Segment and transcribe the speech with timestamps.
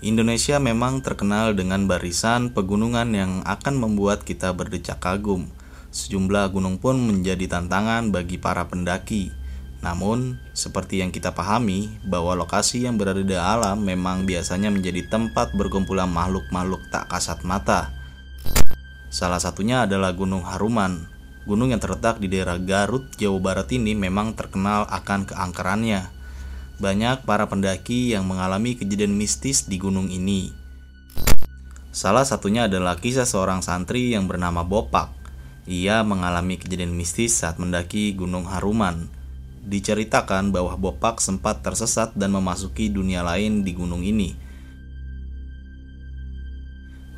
[0.00, 5.52] Indonesia memang terkenal dengan barisan pegunungan yang akan membuat kita berdecak kagum.
[5.92, 9.28] Sejumlah gunung pun menjadi tantangan bagi para pendaki.
[9.84, 15.52] Namun, seperti yang kita pahami, bahwa lokasi yang berada di alam memang biasanya menjadi tempat
[15.52, 17.92] berkumpulan makhluk-makhluk tak kasat mata.
[19.12, 21.12] Salah satunya adalah Gunung Haruman.
[21.44, 26.19] Gunung yang terletak di daerah Garut, Jawa Barat ini memang terkenal akan keangkerannya.
[26.80, 30.48] Banyak para pendaki yang mengalami kejadian mistis di gunung ini.
[31.92, 35.12] Salah satunya adalah kisah seorang santri yang bernama Bopak.
[35.68, 39.12] Ia mengalami kejadian mistis saat mendaki Gunung Haruman.
[39.60, 44.32] Diceritakan bahwa Bopak sempat tersesat dan memasuki dunia lain di gunung ini.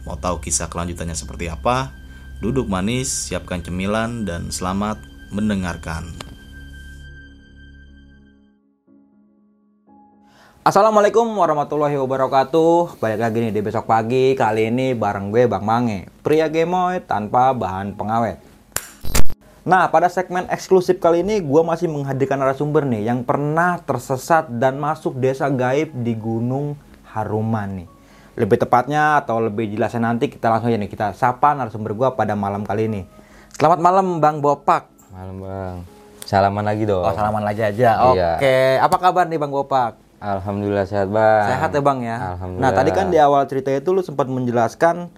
[0.02, 1.94] Mau tahu kisah kelanjutannya seperti apa?
[2.42, 4.98] Duduk manis, siapkan cemilan, dan selamat
[5.30, 6.31] mendengarkan.
[10.62, 16.06] Assalamualaikum warahmatullahi wabarakatuh Balik lagi nih di besok pagi Kali ini bareng gue Bang Mange
[16.22, 18.38] Pria gemoy tanpa bahan pengawet
[19.66, 24.78] Nah pada segmen eksklusif kali ini Gue masih menghadirkan narasumber nih Yang pernah tersesat dan
[24.78, 26.78] masuk desa gaib di Gunung
[27.10, 27.88] Haruman nih
[28.38, 32.38] Lebih tepatnya atau lebih jelasnya nanti Kita langsung aja nih Kita sapa narasumber gue pada
[32.38, 33.02] malam kali ini
[33.58, 35.76] Selamat malam Bang Bopak Malam bang.
[36.22, 37.02] Salaman lagi dong.
[37.02, 38.38] Oh salaman lagi aja Iya.
[38.38, 40.01] Oke Apa kabar nih Bang Bopak?
[40.22, 41.46] Alhamdulillah sehat bang.
[41.50, 42.16] Sehat ya bang ya.
[42.38, 42.62] Alhamdulillah.
[42.62, 45.10] Nah tadi kan di awal cerita itu lu sempat menjelaskan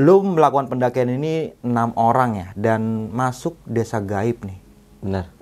[0.00, 4.56] lu melakukan pendakian ini enam orang ya dan masuk desa gaib nih.
[5.04, 5.39] Benar.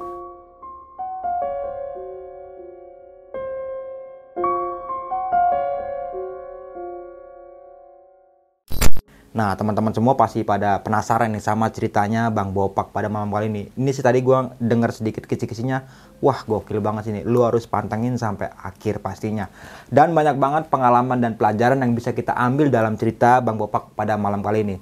[9.39, 13.71] Nah teman-teman semua pasti pada penasaran nih sama ceritanya Bang Bopak pada malam kali ini.
[13.71, 15.87] Ini sih tadi gua dengar sedikit kisi-kisinya,
[16.19, 17.23] wah gokil banget sih ini.
[17.23, 19.47] Lu harus pantengin sampai akhir pastinya.
[19.87, 24.19] Dan banyak banget pengalaman dan pelajaran yang bisa kita ambil dalam cerita Bang Bopak pada
[24.19, 24.77] malam kali ini.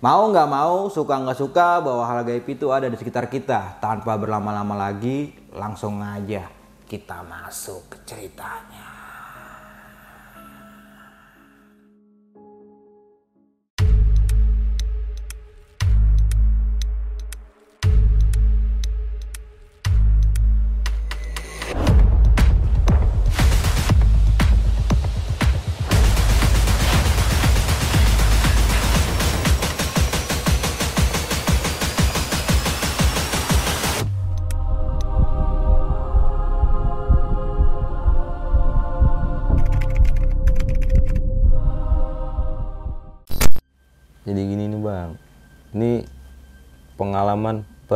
[0.00, 3.84] Mau nggak mau, suka nggak suka bahwa hal gaib itu ada di sekitar kita.
[3.84, 6.48] Tanpa berlama-lama lagi, langsung aja
[6.88, 8.97] kita masuk ke ceritanya.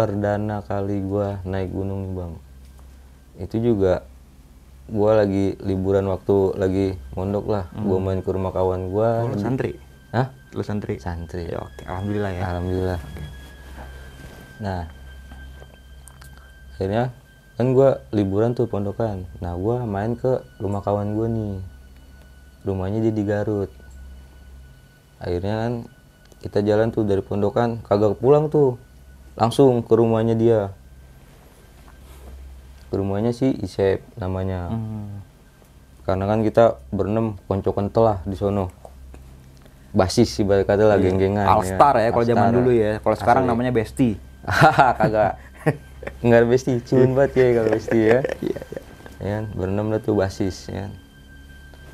[0.03, 2.33] Perdana kali gua naik gunung nih bang.
[3.47, 4.03] Itu juga
[4.91, 7.71] gua lagi liburan waktu lagi mondok lah.
[7.79, 9.23] Gua main ke rumah kawan gua.
[9.23, 9.79] Oh, lu santri?
[10.11, 10.35] Hah?
[10.51, 10.99] Lu santri?
[10.99, 11.47] Santri.
[11.47, 12.43] Ya, oke, alhamdulillah ya.
[12.51, 13.01] Alhamdulillah.
[14.59, 14.91] Nah,
[16.75, 17.15] akhirnya
[17.55, 19.23] kan gue liburan tuh pondokan.
[19.39, 21.55] Nah, gue main ke rumah kawan gue nih.
[22.67, 23.71] Rumahnya dia di Garut.
[25.23, 25.73] Akhirnya kan
[26.43, 28.77] kita jalan tuh dari pondokan, kagak pulang tuh.
[29.37, 30.61] Langsung ke rumahnya dia.
[32.93, 34.69] Ke rumahnya si Isep namanya.
[34.73, 35.25] Hmm.
[36.03, 38.69] Karena kan kita berenam konco kentel lah di sono.
[39.93, 41.45] Basis sih balik kata lah geng-gengan.
[41.45, 43.01] All Star ya kalau zaman dulu ya.
[43.01, 44.33] Kalau sekarang namanya Besti.
[44.99, 45.39] kagak
[46.27, 48.63] nggak besti cuman banget ya kalau besti ya Iya,
[49.23, 50.93] ya kan berenam dah tuh basis ya kan.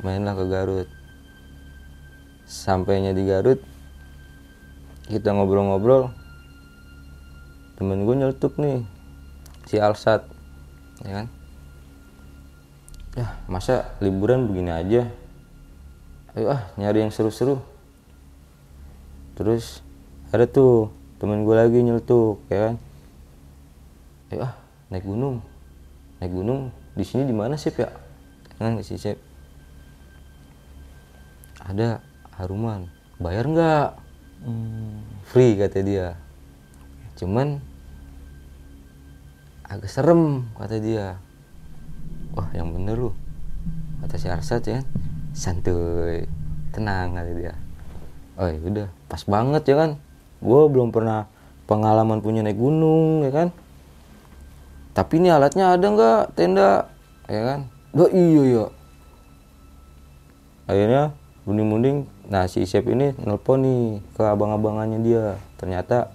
[0.00, 0.88] mainlah ke Garut
[2.48, 3.60] sampainya di Garut
[5.12, 6.08] kita ngobrol-ngobrol
[7.78, 8.82] temen gue nyeletuk nih
[9.70, 10.26] si Alsat
[11.06, 11.26] ya kan?
[13.14, 15.06] Ya masa liburan begini aja?
[16.34, 17.62] Ayo ah nyari yang seru-seru.
[19.38, 19.86] Terus
[20.34, 20.90] ada tuh
[21.22, 22.74] temen gue lagi nyeletuk ya kan?
[24.34, 24.52] Ayo ah
[24.90, 25.38] naik gunung.
[26.18, 27.94] Naik gunung di sini di mana sih ya?
[28.58, 29.22] Kan si Sep
[31.62, 32.02] ada
[32.34, 32.90] haruman.
[33.22, 33.88] Bayar nggak?
[34.38, 35.02] Hmm.
[35.26, 36.14] free kata dia.
[37.18, 37.58] Cuman
[39.68, 41.20] agak serem kata dia.
[42.32, 43.10] Wah yang bener lu
[44.04, 44.80] kata si Arsat ya.
[45.36, 46.24] Santuy
[46.72, 47.54] tenang kata dia.
[48.40, 49.90] Oh ya udah pas banget ya kan.
[50.40, 51.28] Gue belum pernah
[51.68, 53.48] pengalaman punya naik gunung ya kan.
[54.96, 56.22] Tapi ini alatnya ada nggak?
[56.34, 56.88] Tenda
[57.30, 57.60] ya kan.
[57.94, 58.66] Oh iya ya
[60.68, 61.16] akhirnya
[61.48, 65.40] munding-munding nah si Isep ini nelpon nih ke abang-abangannya dia.
[65.56, 66.12] Ternyata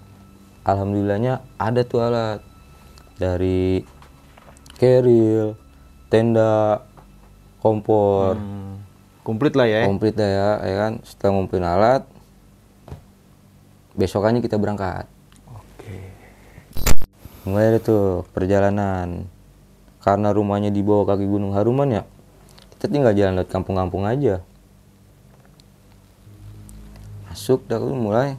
[0.62, 2.40] alhamdulillahnya ada tuh alat
[3.18, 3.84] dari
[4.78, 5.58] keril
[6.08, 6.84] tenda
[7.60, 8.38] kompor.
[9.24, 9.88] Komplit lah ya.
[9.88, 10.94] komplit dah ya ya kan?
[11.08, 12.04] Setelah ngumpulin alat
[13.96, 15.08] besokannya kita berangkat.
[15.48, 16.12] Oke.
[17.48, 19.30] mulai tuh perjalanan.
[20.04, 22.04] Karena rumahnya di bawah kaki gunung Haruman ya
[22.84, 24.44] kita tinggal jalan lewat kampung-kampung aja.
[27.32, 28.36] Masuk dah mulai.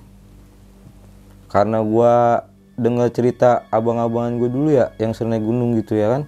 [1.48, 2.44] Karena gua
[2.74, 6.22] dengar cerita abang-abangan gue dulu ya yang sering naik gunung gitu ya kan.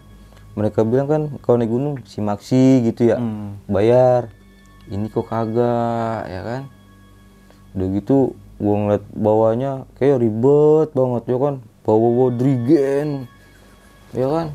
[0.56, 3.20] Mereka bilang kan kalau naik gunung si maksi gitu ya.
[3.20, 3.60] Hmm.
[3.68, 4.32] bayar
[4.88, 6.62] ini kok kagak ya kan.
[7.76, 8.16] Udah gitu
[8.56, 9.70] gua ngeliat bawahnya
[10.00, 11.54] kayak ribet banget ya kan.
[11.84, 13.08] Bawa bawa drigen
[14.16, 14.46] ya kan.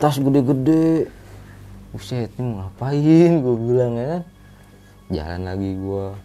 [0.00, 1.10] Tas gede-gede.
[1.92, 4.22] Buset, ini mau ngapain gue bilang ya kan.
[5.08, 6.16] Jalan lagi gua.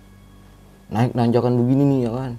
[0.91, 2.31] Naik nanjakan begini nih ya kan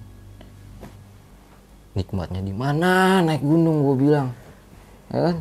[1.93, 3.21] nikmatnya di mana?
[3.25, 4.33] Naik gunung gue bilang.
[5.13, 5.35] Ya kan?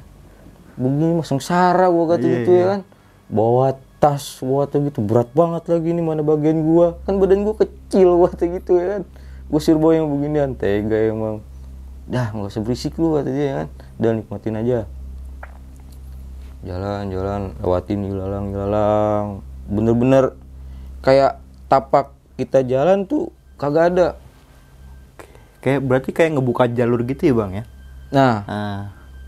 [0.76, 2.80] Begini mah sengsara gue kata Iya, gitu ya kan?
[3.32, 3.66] Bawa
[4.02, 4.98] tas bawa tas gitu.
[4.98, 6.98] Berat banget lagi nih mana bagian gua.
[7.06, 9.02] Kan badan gua kecil gua kata gitu ya kan?
[9.46, 11.38] Gue suruh bawa yang beginian tega emang
[12.10, 13.68] dah nggak usah berisik lu kata dia ya kan?
[14.02, 14.78] Udah nikmatin aja.
[16.66, 19.26] Jalan jalan lewatin ilalang ilalang.
[19.70, 20.34] Bener-bener
[21.06, 21.38] kayak
[21.70, 24.06] tapak kita jalan tuh kagak ada
[25.62, 27.64] Kayak berarti kayak ngebuka jalur gitu ya, Bang ya.
[28.10, 28.42] nah.
[28.50, 28.78] Nah,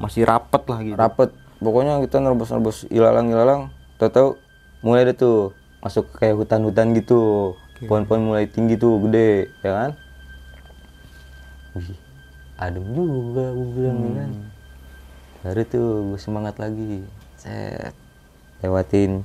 [0.02, 0.98] masih rapet lah gitu.
[0.98, 1.30] rapet.
[1.62, 4.36] Pokoknya kita nerobos-nerobos ilalang-ilalang tahu-tahu
[4.82, 7.54] mulai deh tuh masuk kayak hutan-hutan gitu.
[7.86, 9.90] Pohon-pohon mulai tinggi tuh gede ya kan?
[11.78, 11.94] Wih
[12.54, 14.30] adem juga gue bilang ya kan?
[15.46, 17.06] Baru tuh gue semangat lagi.
[17.38, 17.94] Set
[18.60, 19.22] lewatin.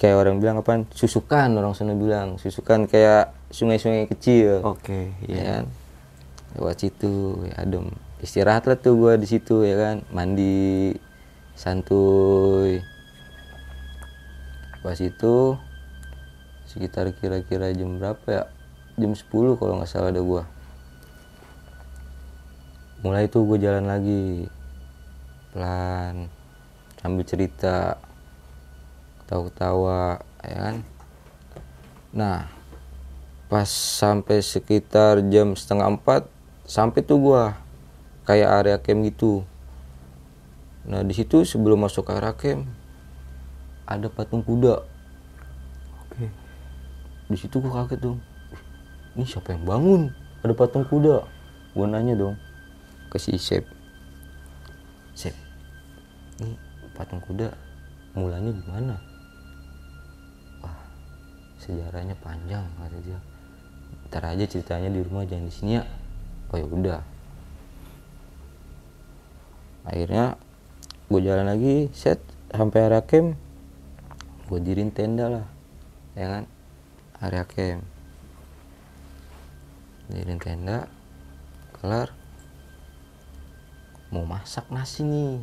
[0.00, 2.40] Kayak orang bilang apa susukan orang sana bilang.
[2.40, 4.64] Susukan kayak sungai-sungai kecil.
[4.64, 5.42] Oke, ya iya.
[5.60, 5.64] kan
[6.56, 7.92] lewat situ ya adem.
[8.20, 9.96] Istirahat lah tuh gua di situ ya kan.
[10.10, 10.94] Mandi
[11.54, 12.80] santuy.
[14.80, 15.60] Pas itu
[16.64, 18.44] sekitar kira-kira jam berapa ya?
[18.96, 20.48] Jam 10 kalau nggak salah ada gua.
[23.00, 24.44] Mulai tuh gue jalan lagi.
[25.56, 26.28] Pelan
[27.00, 27.96] sambil cerita
[29.24, 30.76] ketawa-ketawa ya kan.
[32.12, 32.38] Nah
[33.50, 36.28] pas sampai sekitar jam setengah empat
[36.70, 37.58] sampai tuh gua
[38.22, 39.42] kayak area camp gitu.
[40.86, 42.70] Nah di situ sebelum masuk ke area camp
[43.90, 44.86] ada patung kuda.
[46.06, 46.30] Oke.
[47.26, 48.16] di situ gua kaget tuh.
[48.54, 48.62] "Ih,
[49.18, 50.14] ini siapa yang bangun?
[50.46, 51.26] Ada patung kuda.
[51.74, 52.38] Gua nanya dong
[53.10, 53.66] ke si Sep.
[55.18, 55.34] Sep
[56.38, 56.54] ini
[56.94, 57.50] patung kuda
[58.14, 58.94] mulanya gimana
[60.62, 60.78] wah
[61.60, 63.18] sejarahnya panjang kata dia.
[64.10, 65.84] Ntar aja ceritanya di rumah jangan di sini ya
[66.50, 67.00] oh ya udah.
[69.86, 70.36] Akhirnya
[71.10, 73.38] gue jalan lagi set sampai area camp.
[74.50, 75.46] Gue dirin tenda lah
[76.18, 76.44] ya kan?
[77.22, 77.82] Area camp.
[80.10, 80.90] Dirin tenda
[81.78, 82.10] kelar.
[84.10, 85.38] Mau masak nasi nih.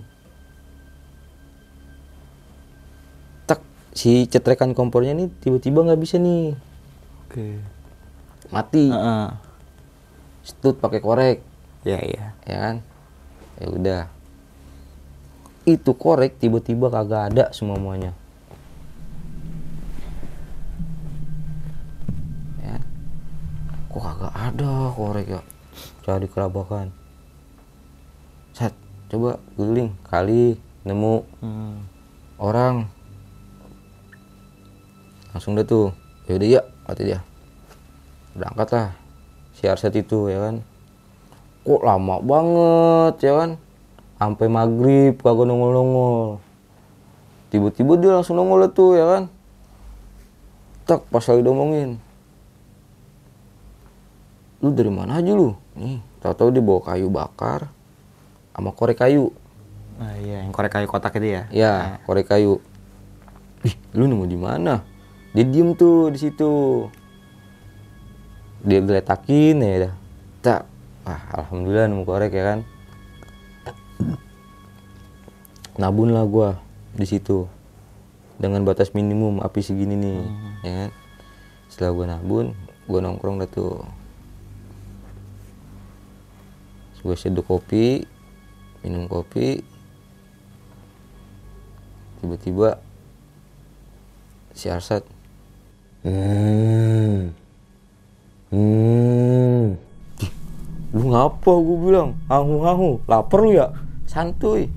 [3.47, 3.63] Tak
[3.95, 6.51] si cetrekan kompornya nih tiba-tiba nggak bisa nih.
[7.27, 7.63] Oke.
[8.51, 8.87] mati.
[8.91, 9.46] Heeh.
[10.47, 11.43] Stut pakai korek.
[11.83, 12.31] Ya, iya.
[12.47, 12.75] ya kan?
[13.59, 14.03] Ya udah.
[15.67, 18.15] Itu korek tiba-tiba kagak ada semuanya
[22.63, 22.79] ya.
[23.91, 25.41] Kok kagak ada korek ya?
[26.07, 26.95] Cari kerabakan
[28.55, 28.73] set
[29.13, 30.55] coba keliling kali
[30.87, 31.27] nemu.
[31.43, 31.83] Hmm.
[32.39, 32.87] orang.
[35.35, 35.91] Langsung deh tuh.
[36.25, 37.19] Yaudah ya kata dia.
[38.33, 39.06] Berangkat lah
[39.57, 40.55] si Arset itu ya kan
[41.65, 43.49] kok lama banget ya kan
[44.21, 46.27] sampai maghrib kagak nongol nongol
[47.49, 49.23] tiba-tiba dia langsung nongol tuh ya kan
[50.85, 51.97] tak pas lagi ngomongin
[54.61, 57.67] lu dari mana aja lu nih tahu-tahu dia bawa kayu bakar
[58.53, 59.33] sama korek kayu
[59.97, 61.43] Nah, iya, yang korek kayu kotak itu ya.
[61.49, 62.61] Ya, korek kayu.
[63.65, 64.85] Ih, lu nemu di mana?
[65.33, 66.85] Dia diem tuh di situ.
[68.67, 69.93] Dia geletakin ya dah.
[70.43, 70.61] Tak.
[71.07, 72.59] Wah, alhamdulillah nemu korek ya kan.
[75.79, 76.59] Nabun lah gua
[76.91, 77.47] di situ.
[78.35, 80.19] Dengan batas minimum api segini nih,
[80.67, 80.89] ya kan.
[81.71, 82.45] Setelah gua nabun,
[82.85, 83.87] gua nongkrong dah tuh.
[87.07, 88.03] Gue seduh kopi,
[88.83, 89.63] minum kopi,
[92.19, 92.83] tiba-tiba
[94.51, 95.07] si Arsat
[96.03, 97.31] hmm
[98.51, 99.63] hmm.
[100.95, 101.51] Lu ngapa?
[101.51, 103.75] Gue bilang hahu lapar lu ya?
[104.07, 104.71] Santuy.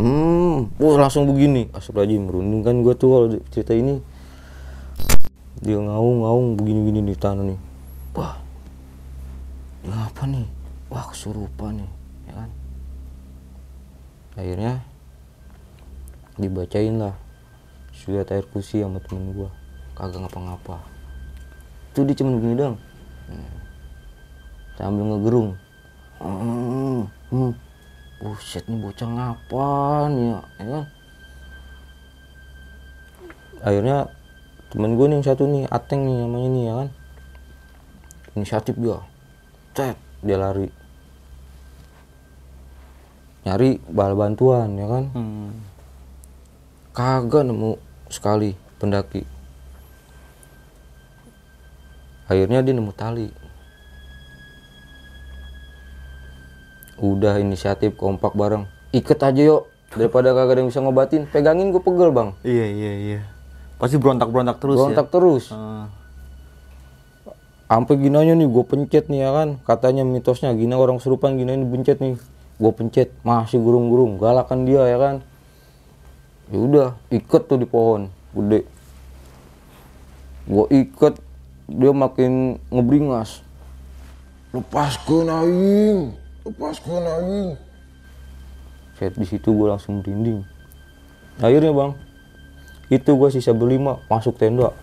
[0.00, 0.72] Hmm.
[0.80, 1.68] Wah langsung begini.
[1.76, 4.00] Astagfirullahaladzim merunding kan gue tuh kalau cerita ini.
[5.60, 7.60] Dia ngaung-ngaung begini-gini di tanah nih.
[8.16, 8.40] Wah.
[9.84, 10.48] Dia apa nih?
[10.88, 11.90] Wah kesurupan nih
[12.26, 12.50] ya kan?
[14.40, 14.72] Akhirnya
[16.40, 17.14] dibacain lah
[17.92, 19.52] surat air kursi sama temen gua.
[19.92, 20.80] Kagak ngapa-ngapa.
[21.92, 22.89] Itu dia cuma begini dong
[23.30, 23.54] Hmm.
[24.74, 25.50] sambil ngegerung.
[26.18, 27.52] Hmm, hmm.
[28.20, 30.84] buset nih bocah ngapan ya ya kan?
[33.60, 33.96] Akhirnya
[34.68, 36.88] temen gue nih yang satu nih Ateng nih namanya nih ya kan?
[38.36, 38.98] Inisiatif dia.
[39.72, 39.96] Cet
[40.26, 40.68] dia lari.
[43.46, 45.04] Nyari bal bantuan ya kan?
[45.14, 45.50] Hmm.
[46.90, 47.78] kagak nemu
[48.10, 49.22] sekali pendaki
[52.30, 53.28] akhirnya dia nemu tali.
[57.02, 58.70] Udah inisiatif kompak bareng.
[58.94, 61.26] Iket aja yuk daripada kagak ada yang bisa ngobatin.
[61.26, 62.30] Pegangin gue pegel bang.
[62.46, 63.20] Iya iya iya.
[63.82, 65.12] Pasti berontak-berontak terus Berontak ya.
[65.12, 65.44] terus.
[65.50, 65.90] Ah.
[67.70, 69.48] sampai ginanya nih gue pencet nih ya kan?
[69.62, 72.18] Katanya mitosnya gina orang serupan gina ini pencet nih.
[72.58, 75.14] Gue pencet masih gurung-gurung galakan dia ya kan?
[76.50, 78.66] Ya udah iket tuh di pohon gede.
[80.50, 81.22] Gue iket
[81.70, 83.46] dia makin ngebringas.
[84.50, 86.00] Lepaskan aing
[86.42, 87.50] lepaskan aing.
[88.98, 90.42] Saya di situ gue langsung merinding.
[91.38, 91.92] Akhirnya bang
[92.90, 94.74] itu gue sisa berlima masuk tenda.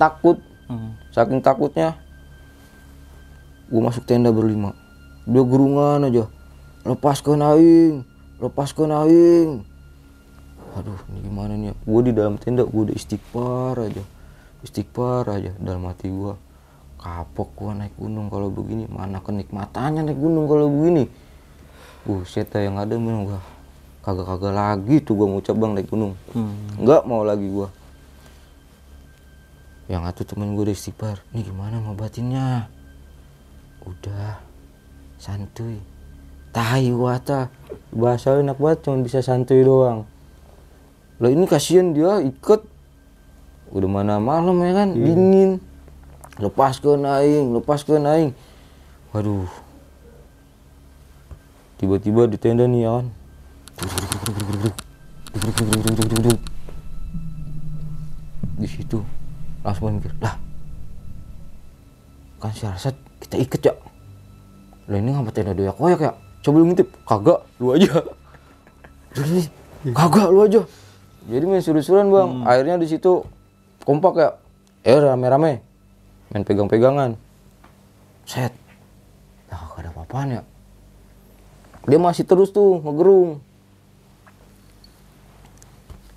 [0.00, 0.40] Takut.
[0.68, 0.92] Hmm.
[1.16, 1.96] saking takutnya
[3.68, 4.72] gue masuk tenda berlima.
[5.28, 6.24] Dia gerungan aja.
[6.88, 7.94] Lepaskan aing
[8.40, 9.50] lepaskan aing.
[10.80, 14.04] Aduh ini gimana nih gue di dalam tenda gue udah istighfar aja
[14.62, 16.34] istighfar aja dalam hati gue
[16.98, 21.06] kapok gue naik gunung kalau begini mana kenikmatannya naik gunung kalau begini.
[22.08, 23.40] Buset dah, yang ada memang gua
[24.00, 26.16] kagak-kagak lagi tuh gua ngucap bang naik gunung.
[26.32, 26.56] Hmm.
[26.80, 27.68] nggak mau lagi gua.
[29.88, 32.68] Yang atuh temen gue udah istighfar ini gimana ngobatinnya?
[33.88, 34.36] Udah
[35.16, 35.80] santuy.
[36.52, 37.48] Tahi wata
[37.92, 40.04] bahasa enak banget cuma bisa santuy doang.
[41.20, 42.68] Lah ini kasihan dia ikut
[43.72, 44.88] udah mana malam ya kan?
[44.94, 45.60] Dingin.
[46.38, 48.32] Lepas ke aing lepas ke aing.
[49.10, 49.48] Waduh.
[51.78, 53.06] Tiba-tiba di tenda nih ya kan?
[58.58, 58.98] Di situ
[59.62, 60.34] langsung mikir lah
[62.38, 63.74] kan si Arsat kita ikat ya
[64.88, 66.12] lah ini ngapa tenda doyak koyak ya?
[66.42, 68.00] Coba lu ngintip kagak lu aja.
[69.12, 69.52] Jadi,
[69.92, 70.62] kagak lu aja.
[71.28, 72.30] Jadi main suruh-suruhan bang.
[72.48, 73.20] Akhirnya di situ
[73.88, 74.30] kompak ya
[74.84, 75.64] eh rame-rame
[76.28, 77.16] main pegang-pegangan.
[78.28, 78.52] Set.
[79.48, 80.42] Nah kagak ada apa-apaan ya.
[81.88, 83.40] Dia masih terus tuh ngegerung.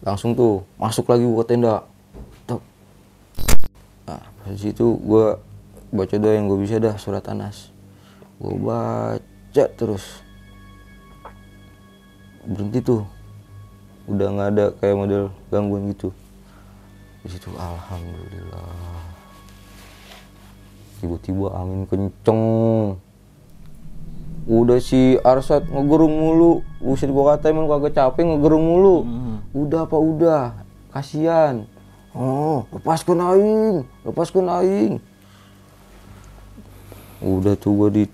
[0.04, 1.88] Langsung tuh masuk lagi ke tenda.
[2.44, 2.60] Tek.
[4.04, 4.20] nah
[4.52, 5.40] di situ gue
[5.96, 7.72] baca doa yang gue bisa dah surat anas.
[8.36, 10.20] Gue baca terus.
[12.44, 13.08] Berhenti tuh.
[14.12, 16.12] Udah nggak ada kayak model gangguan gitu
[17.22, 19.02] di situ alhamdulillah.
[21.02, 22.42] Tiba-tiba angin kenceng.
[24.50, 26.66] Udah si Arsat ngegerung mulu.
[26.82, 28.98] Buset gua kata emang kagak capek ngegerung mulu.
[29.54, 30.44] Udah apa udah.
[30.94, 31.66] Kasihan.
[32.12, 34.94] Oh lepaskan aing lepaskan aing.
[37.22, 38.10] Udah tuh gua di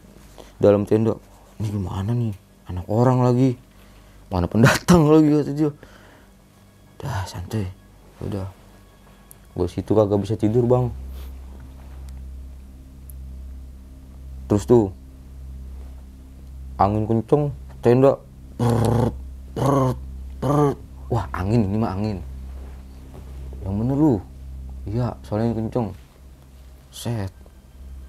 [0.59, 1.15] dalam tenda.
[1.59, 2.35] Ini gimana nih?
[2.67, 3.55] Anak orang lagi.
[4.27, 5.71] Mana pendatang lagi kata dia.
[6.99, 7.71] Udah santai.
[8.19, 8.47] Udah
[9.57, 10.93] gua situ kagak bisa tidur bang.
[14.45, 14.93] Terus tuh
[16.77, 17.49] angin kenceng
[17.81, 18.21] tenda
[18.57, 19.13] Prrrt,
[19.53, 19.99] prrrt,
[20.41, 20.77] prrrt.
[21.13, 22.17] wah angin ini mah angin.
[23.61, 24.13] Yang bener lu?
[24.89, 25.93] Iya soalnya kenceng.
[26.89, 27.29] Set.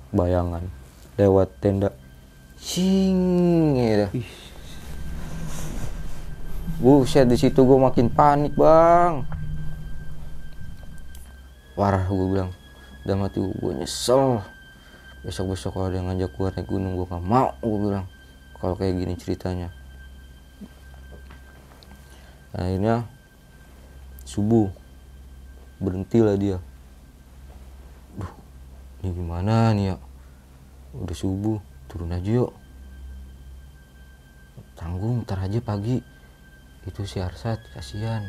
[0.08, 0.64] Bayangan.
[1.20, 1.92] Lewat tenda.
[2.56, 4.08] Sing ya.
[6.80, 9.20] Buset di situ gue makin panik bang.
[11.78, 12.50] Parah gue bilang.
[13.06, 14.42] Dalam hati gue nyesel.
[15.22, 18.10] Besok-besok kalau ada yang ngajak gue naik gunung gue gak mau gue bilang.
[18.58, 19.70] Kalau kayak gini ceritanya.
[22.50, 23.06] Akhirnya
[24.26, 24.74] subuh
[25.78, 26.58] berhentilah dia.
[28.18, 28.32] Duh,
[29.06, 29.96] ini gimana nih ya?
[30.98, 32.50] Udah subuh, turun aja yuk.
[34.74, 36.02] Tanggung, ntar aja pagi
[36.88, 38.24] itu si Arsat kasihan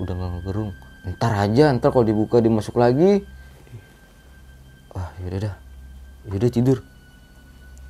[0.00, 0.72] udah nggak ngegerung
[1.06, 3.22] ntar aja ntar kalau dibuka dimasuk lagi.
[4.90, 5.56] Ah yaudah dah.
[6.26, 6.78] Yaudah tidur.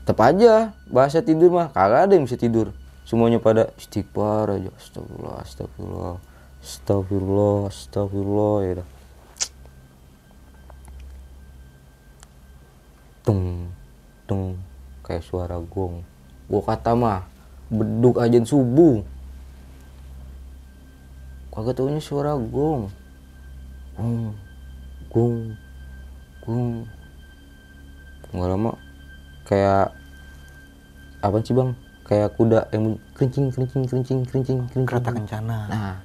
[0.04, 2.76] Tetap aja bahasa tidur mah kagak ada yang bisa tidur.
[3.08, 4.70] Semuanya pada istighfar aja.
[4.76, 6.14] Astagfirullah astagfirullah
[6.60, 8.88] astagfirullah astagfirullah ya dah
[13.26, 13.74] tung
[14.30, 14.54] tung
[15.02, 16.06] kayak suara gong.
[16.46, 17.26] Gua kata mah
[17.66, 19.02] beduk aja subuh.
[21.50, 22.94] Kagak tahunya suara gong
[23.96, 24.36] gong
[25.08, 25.36] gong
[26.44, 26.84] gong
[28.36, 28.72] nggak lama
[29.48, 29.96] kayak
[31.24, 31.70] apa sih bang?
[32.06, 34.86] Kayak kuda yang bunyi kerincing kerincing kerincing kerincing kerincing.
[34.86, 35.58] Kereta kencana.
[35.66, 35.96] nah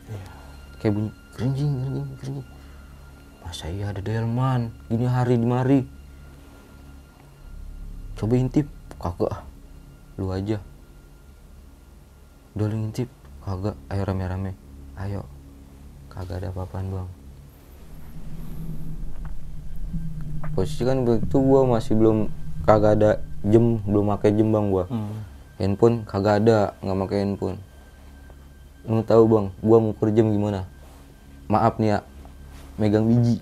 [0.81, 2.47] kayak bunyi kerincing kerincing kerincing.
[3.43, 5.79] Masa iya ada delman ini hari di mari
[8.17, 8.65] coba intip.
[9.01, 9.33] Kagak.
[10.21, 10.61] Lu aja.
[12.53, 13.09] Udah lu ngintip
[13.41, 13.73] kagak.
[13.89, 14.53] Ayo rame-rame.
[14.93, 15.25] Ayo.
[16.09, 17.09] Kagak ada apa-apaan bang
[20.51, 22.27] posisi kan begitu gua masih belum
[22.67, 23.11] kagak ada
[23.47, 24.85] jam belum pakai jam bang gua.
[24.91, 25.23] Hmm.
[25.61, 27.57] handphone kagak ada nggak pakai handphone.
[28.85, 30.67] Lu tahu bang gua ngukur jam gimana?
[31.47, 31.99] Maaf nih ya.
[32.75, 33.39] Megang biji.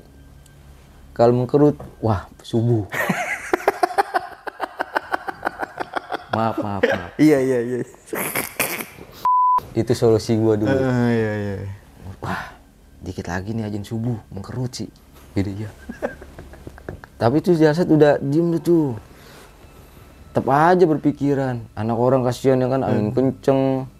[1.17, 2.85] Kalau mengkerut wah subuh.
[6.29, 7.11] Maaf maaf maaf.
[7.19, 7.79] Iya iya iya.
[9.75, 10.71] itu solusi gua dulu.
[10.71, 11.55] Eh, iya iya.
[12.23, 12.55] wah
[13.03, 14.15] dikit lagi nih ajan subuh.
[14.31, 14.87] Mengkerut sih.
[15.35, 15.69] Gitu ya
[17.19, 18.95] tapi itu jasad udah diem tuh
[20.29, 21.67] tetap aja berpikiran.
[21.75, 23.91] Anak orang kasihan ya kan angin kenceng.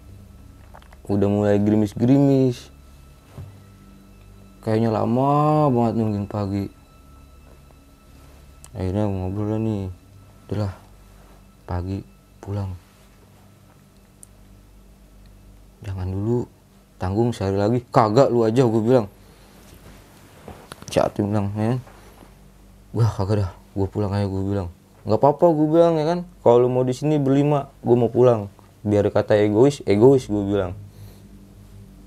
[1.04, 2.72] Udah mulai gerimis-gerimis.
[4.64, 6.72] Kayaknya lama banget nungguin pagi.
[8.72, 9.84] Akhirnya ngobrol lah nih.
[10.48, 10.74] Udahlah
[11.68, 12.00] pagi
[12.40, 12.72] pulang.
[15.84, 16.48] Jangan dulu
[16.96, 17.84] tanggung sehari lagi.
[17.92, 19.12] Kagak lu aja gue bilang.
[20.88, 21.76] Cak bilang ya
[22.94, 23.50] wah kagak dah.
[23.74, 24.68] Gue pulang aja gue bilang.
[25.06, 26.18] Nggak apa-apa gue bilang ya kan?
[26.42, 28.50] Kalau mau di sini berlima gue mau pulang.
[28.82, 30.74] Biar kata egois egois gue bilang.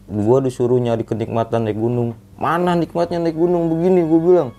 [0.09, 2.13] Gue disuruh nyari kenikmatan naik gunung.
[2.35, 3.71] Mana nikmatnya naik gunung?
[3.71, 4.49] Begini gue bilang.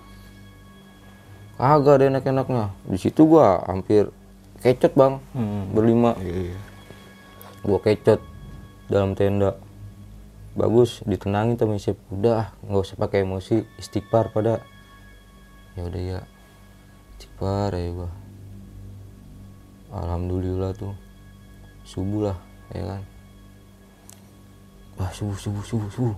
[1.55, 2.65] Kagak ada enak-enaknya.
[2.89, 4.11] Di situ gue hampir
[4.65, 5.21] kecot bang.
[5.37, 5.69] Hmm.
[5.71, 6.17] berlima.
[6.17, 6.59] Iya iya.
[7.61, 8.21] gua kecot
[8.89, 9.61] dalam tenda.
[10.57, 11.97] Bagus ditenangin sama Isep.
[12.09, 13.61] Udah nggak usah pakai emosi.
[13.77, 14.65] Istighfar pada
[15.75, 16.19] ya udah ya.
[17.15, 18.11] Istighfar ya gua.
[19.91, 20.95] Alhamdulillah tuh.
[21.85, 22.37] Subuh lah
[22.73, 23.01] ya kan?
[24.95, 26.17] Wah subuh subuh subuh subuh.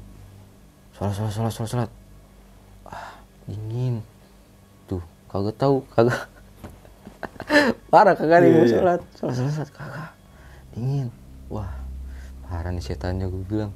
[0.95, 1.91] Salat salat salat salat salat
[2.87, 4.01] ah dingin.
[4.89, 6.29] Tuh kagak tahu kagak.
[7.91, 8.73] Parah kagak nih Iya, mau iya.
[8.77, 9.01] sholat.
[9.17, 10.09] Sholat sholat sholat kagak.
[10.73, 11.09] Dingin.
[11.51, 11.69] Wah
[12.47, 13.75] parah nih setannya gue bilang.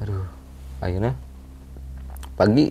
[0.00, 0.24] Aduh
[0.78, 1.12] akhirnya
[2.38, 2.70] pagi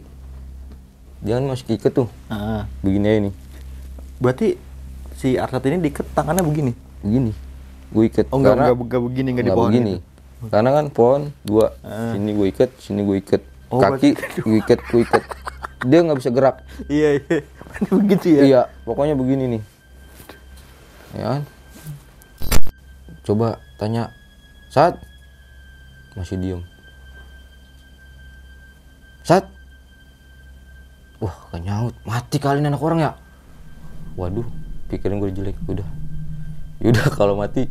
[1.20, 3.34] jangan masuk iket tuh Ah, begini aja nih
[4.18, 4.48] berarti
[5.14, 6.72] si Arsat ini diikat tangannya begini.
[7.00, 7.32] begini
[7.88, 9.70] gue iket Oh enggak Karena- enggak, enggak begini enggak di nggak pohon.
[9.72, 10.46] begini gitu.
[10.48, 12.12] karena kan pohon dua Ah.
[12.12, 14.10] sini gue iket sini gue iket Oh, kaki
[14.46, 15.24] gue iket gue iket
[15.84, 16.56] dia nggak bisa gerak
[16.88, 17.38] Iya iya.
[17.94, 18.42] begitu ya.
[18.44, 19.62] Iya, pokoknya begini nih.
[21.14, 21.42] Ya kan?
[23.22, 24.10] Coba tanya
[24.68, 24.98] saat
[26.14, 26.62] masih diem.
[29.22, 29.46] Saat
[31.18, 31.94] Wah, gak nyaut.
[32.06, 33.12] Mati kali ini anak orang ya.
[34.14, 34.46] Waduh,
[34.88, 35.58] pikiran gue jelek.
[35.66, 35.88] Udah.
[36.78, 37.66] Yaudah kalau mati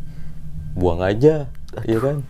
[0.75, 1.47] buang aja,
[1.83, 2.21] ya kan?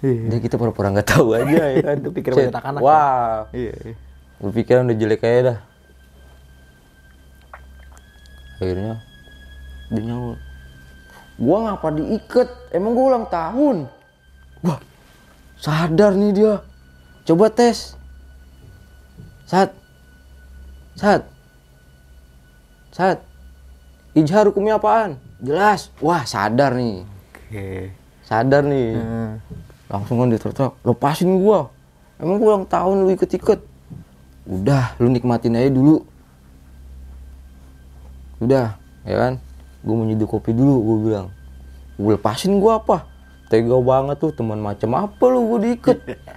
[0.00, 0.32] Iya.
[0.32, 1.96] Jadi kita pura-pura nggak tahu aja ya kan.
[2.00, 3.74] Itu pikiran banyak anak-anak Wah, Iya.
[3.84, 3.94] iya.
[4.40, 5.58] berpikiran udah jelek aja dah
[8.56, 8.94] akhirnya
[9.88, 10.38] dia nyaut
[11.36, 13.76] gua ngapa diikat emang gua ulang tahun
[14.60, 14.80] wah
[15.56, 16.52] sadar nih dia
[17.24, 17.96] coba tes
[19.44, 19.72] saat
[20.98, 21.22] saat.
[22.90, 23.18] Saat.
[24.16, 25.20] Ijhar hukumnya apaan?
[25.38, 25.94] Jelas.
[26.02, 27.06] Wah sadar nih.
[27.50, 27.94] Oke.
[28.26, 28.94] sadar nih.
[28.94, 29.32] Hmm.
[29.90, 31.66] langsung kan dia teriak lepasin gua.
[32.22, 33.58] Emang gua ulang tahun lu ikut-ikut?
[34.46, 36.06] Udah lu nikmatin aja dulu.
[38.38, 39.32] Udah ya kan?
[39.82, 41.26] Gua mau nyeduh kopi dulu gua bilang.
[41.98, 43.06] Gua lepasin gua apa?
[43.50, 45.98] Tega banget tuh teman macam apa lu gua diikat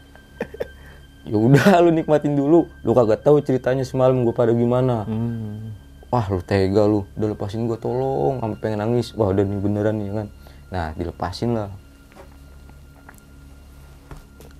[1.23, 2.67] ya udah lu nikmatin dulu.
[2.83, 5.07] Lu kagak tahu ceritanya semalam gua pada gimana.
[5.07, 5.75] Hmm.
[6.13, 7.07] wah lu tega lu.
[7.17, 8.39] Udah lepasin gua tolong.
[8.43, 9.15] Sampai pengen nangis.
[9.17, 10.27] Wah udah nih beneran nih ya kan?
[10.69, 11.71] Nah dilepasin lah.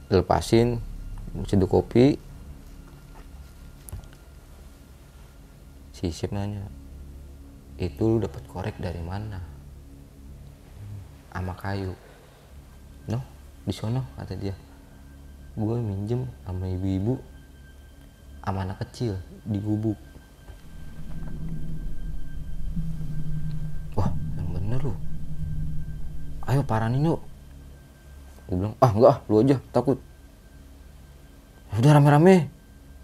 [0.08, 0.82] Dilepasin
[1.46, 2.18] seduh kopi.
[5.94, 6.68] Si Sip nanya
[7.80, 9.40] itu lu dapat korek dari mana?
[11.32, 11.96] Sama kayu.
[13.10, 13.20] No
[13.64, 14.52] di sono kata dia
[15.54, 17.22] gue minjem sama ibu-ibu
[18.42, 19.14] sama anak kecil
[19.46, 19.96] di gubuk.
[23.94, 24.94] Wah yang bener lu.
[26.44, 27.22] Ayo paranin yuk
[28.44, 29.98] gue bilang ah enggak lu aja takut.
[31.72, 32.50] "Ya udah rame-rame.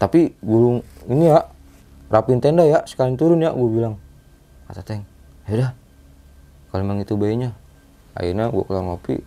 [0.02, 1.48] Tapi gulung ini ya
[2.10, 3.96] rapin tenda ya sekalian turun ya gue bilang.
[4.68, 5.06] Kata Teng
[5.46, 5.72] ya udah
[6.74, 7.54] kalau memang itu bayinya.
[8.18, 9.22] Akhirnya gue keluar ngopi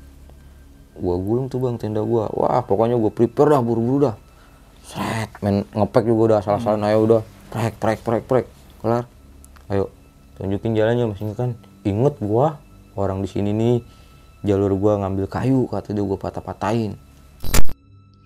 [0.92, 4.16] gue gulung tuh bang tenda gue wah pokoknya gue prepare dah buru-buru dah.
[4.83, 7.22] Seret main ngepek juga udah salah-salah ayo udah.
[7.52, 8.46] Prek prek prek prek
[8.83, 9.07] kelar.
[9.70, 9.88] Ayo
[10.37, 11.55] tunjukin jalannya masih kan.
[11.83, 12.62] Inget gua
[12.98, 13.76] orang di sini nih
[14.42, 16.98] jalur gua ngambil kayu kata dia gua patah-patahin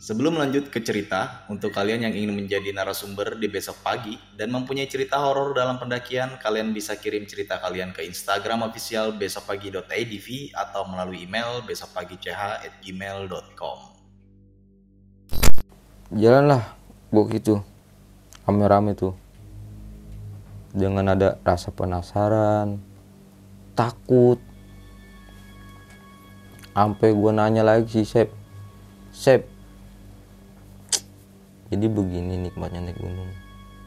[0.07, 4.87] Sebelum lanjut ke cerita, untuk kalian yang ingin menjadi narasumber di besok pagi dan mempunyai
[4.87, 11.27] cerita horor dalam pendakian, kalian bisa kirim cerita kalian ke Instagram official besokpagi.idv atau melalui
[11.27, 13.79] email besokpagi.ch@gmail.com.
[16.15, 16.63] jalanlah
[17.11, 17.59] gua gitu
[18.47, 19.11] rame-rame tuh.
[20.71, 22.79] Dengan ada rasa penasaran
[23.75, 24.39] takut.
[26.71, 28.31] Sampai gua nanya lagi Sep.
[29.11, 29.56] Sep
[31.67, 33.31] jadi begini nikmatnya naik gunung.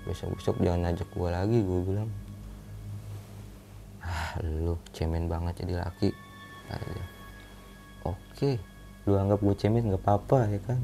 [0.04, 2.10] Besok-besok jangan ajak gua lagi gua bilang.
[4.04, 6.12] Ah lu cemen banget jadi laki.
[8.04, 8.60] Oke
[9.08, 10.80] lu anggap gue cemen nggak apa-apa ya kan?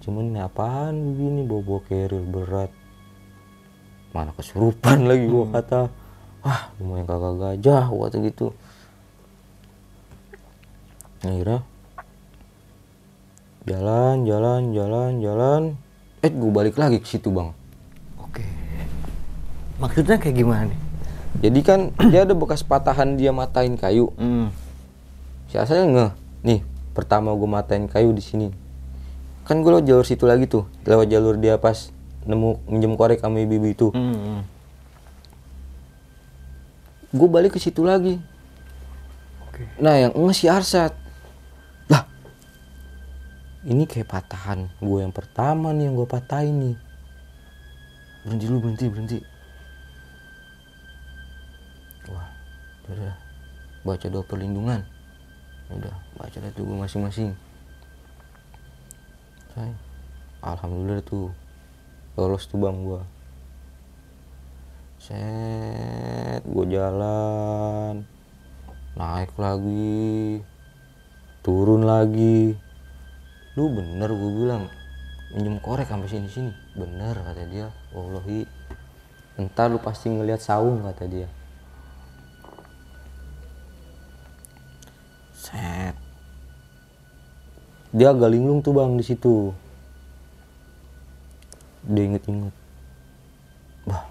[0.00, 1.40] Cuman ini apaan begini?
[1.44, 2.72] Bawa-bawa keril berat.
[4.14, 5.82] Mana kesurupan lagi gua kata.
[6.42, 8.46] Wah lumayan kagak gajah kata gitu.
[11.22, 11.62] Akhirnya
[13.62, 15.62] jalan jalan jalan jalan
[16.22, 17.50] eh gue balik lagi ke situ bang
[18.16, 18.46] Oke.
[19.76, 20.78] Maksudnya kayak gimana nih?
[21.34, 24.52] jadi kan dia ada bekas patahan dia matain kayu Hmm.
[25.46, 26.60] si Asal nge nih
[26.92, 28.48] pertama gue matain kayu di sini
[29.42, 31.88] kan gue lewat jalur situ lagi tuh lewat jalur dia pas
[32.22, 34.44] nemu minjem korek sama ibu itu Hmm.
[37.10, 38.16] gue balik ke situ lagi
[39.44, 39.64] Oke.
[39.76, 40.92] nah yang nge si Arsat
[43.62, 46.76] ini kayak patahan gue yang pertama nih yang gue patahin nih.
[48.26, 49.18] Berhenti lu berhenti berhenti.
[52.10, 52.26] Wah
[52.90, 53.14] udah
[53.86, 54.82] baca doa perlindungan.
[55.70, 57.30] Udah baca dah tuh gue masing-masing.
[59.54, 59.70] Say,
[60.42, 61.30] alhamdulillah tuh.
[62.18, 63.02] Lolos tuh bang gue
[64.98, 68.02] set gue jalan.
[68.98, 70.42] Naik lagi.
[71.46, 72.58] Turun lagi
[73.56, 74.68] lu bener gue bilang.
[75.32, 76.52] Minjem korek sampai sini sini.
[76.76, 77.72] Bener kata dia.
[77.96, 78.44] Wallahi.
[79.40, 81.28] Entar lu pasti ngelihat saung kata dia.
[85.32, 85.96] Set.
[87.92, 89.52] Dia agak linglung tuh bang di situ.
[91.88, 92.54] Dia inget-inget.
[93.88, 94.04] Bah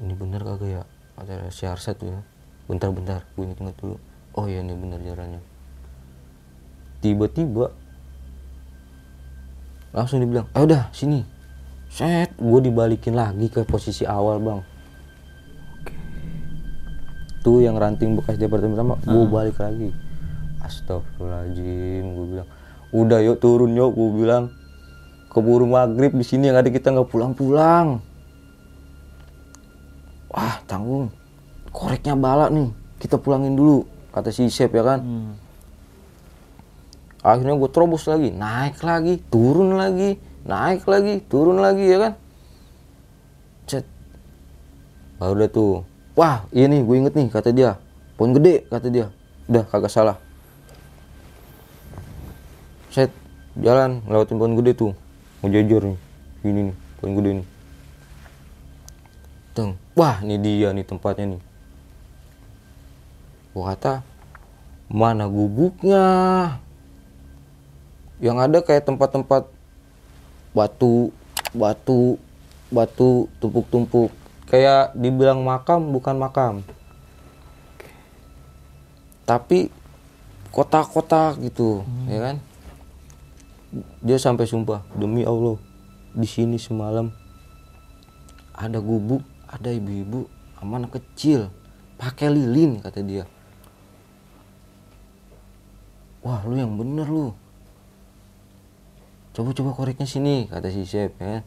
[0.00, 0.82] ini bener kagak ya?
[1.16, 2.20] Kata si Arsa tuh ya.
[2.68, 3.96] Bentar-bentar gue inget-inget dulu.
[4.36, 5.40] Oh iya ini bener jalannya.
[7.00, 7.72] Tiba-tiba
[9.96, 11.24] langsung dibilang ah udah sini.
[11.88, 14.60] Set gue dibalikin lagi ke posisi awal bang.
[17.40, 19.88] Tuh yang ranting bekas departemen pertama gue balik lagi.
[20.60, 22.48] Astagfirullahaladzim gue bilang.
[22.92, 24.52] Udah yuk turun yuk gue bilang.
[25.32, 28.04] Keburu maghrib di sini yang ada kita nggak pulang-pulang.
[30.28, 31.08] Wah tanggung.
[31.72, 32.68] Koreknya bala nih.
[33.00, 35.00] Kita pulangin dulu kata si Sep ya kan?
[35.00, 35.45] Hmm.
[37.26, 38.30] Akhirnya gue terobos lagi.
[38.30, 42.12] Naik lagi turun lagi naik lagi turun lagi ya kan?
[43.66, 43.84] Cet.
[45.18, 45.82] Baru udah tuh
[46.14, 47.76] wah iya nih gue inget nih kata dia.
[48.14, 49.10] Pohon gede kata dia.
[49.50, 50.16] Udah kagak salah.
[52.94, 53.10] Set
[53.58, 54.92] jalan ngelewatin pohon gede tuh.
[55.42, 55.98] Mau jajar nih
[56.46, 57.46] ini nih pohon gede nih.
[59.56, 59.72] Teng.
[59.96, 61.42] wah ini dia nih tempatnya nih.
[63.50, 64.04] Gua kata
[64.86, 66.04] mana gubuknya
[68.16, 69.48] yang ada kayak tempat-tempat
[70.56, 71.12] batu
[71.52, 72.16] batu
[72.72, 74.12] batu tumpuk-tumpuk.
[74.46, 76.54] Kayak dibilang makam bukan makam.
[79.26, 79.68] Tapi
[80.54, 82.36] kotak-kotak gitu ya kan?
[84.00, 85.58] Dia sampai sumpah demi Allah
[86.16, 87.12] di sini semalam
[88.56, 90.24] ada gubuk ada ibu-ibu
[90.56, 91.52] sama anak kecil
[92.00, 93.24] pakai lilin kata dia.
[96.24, 97.34] Wah lu yang bener lu
[99.36, 101.44] coba-coba koreknya sini kata si Sep ya.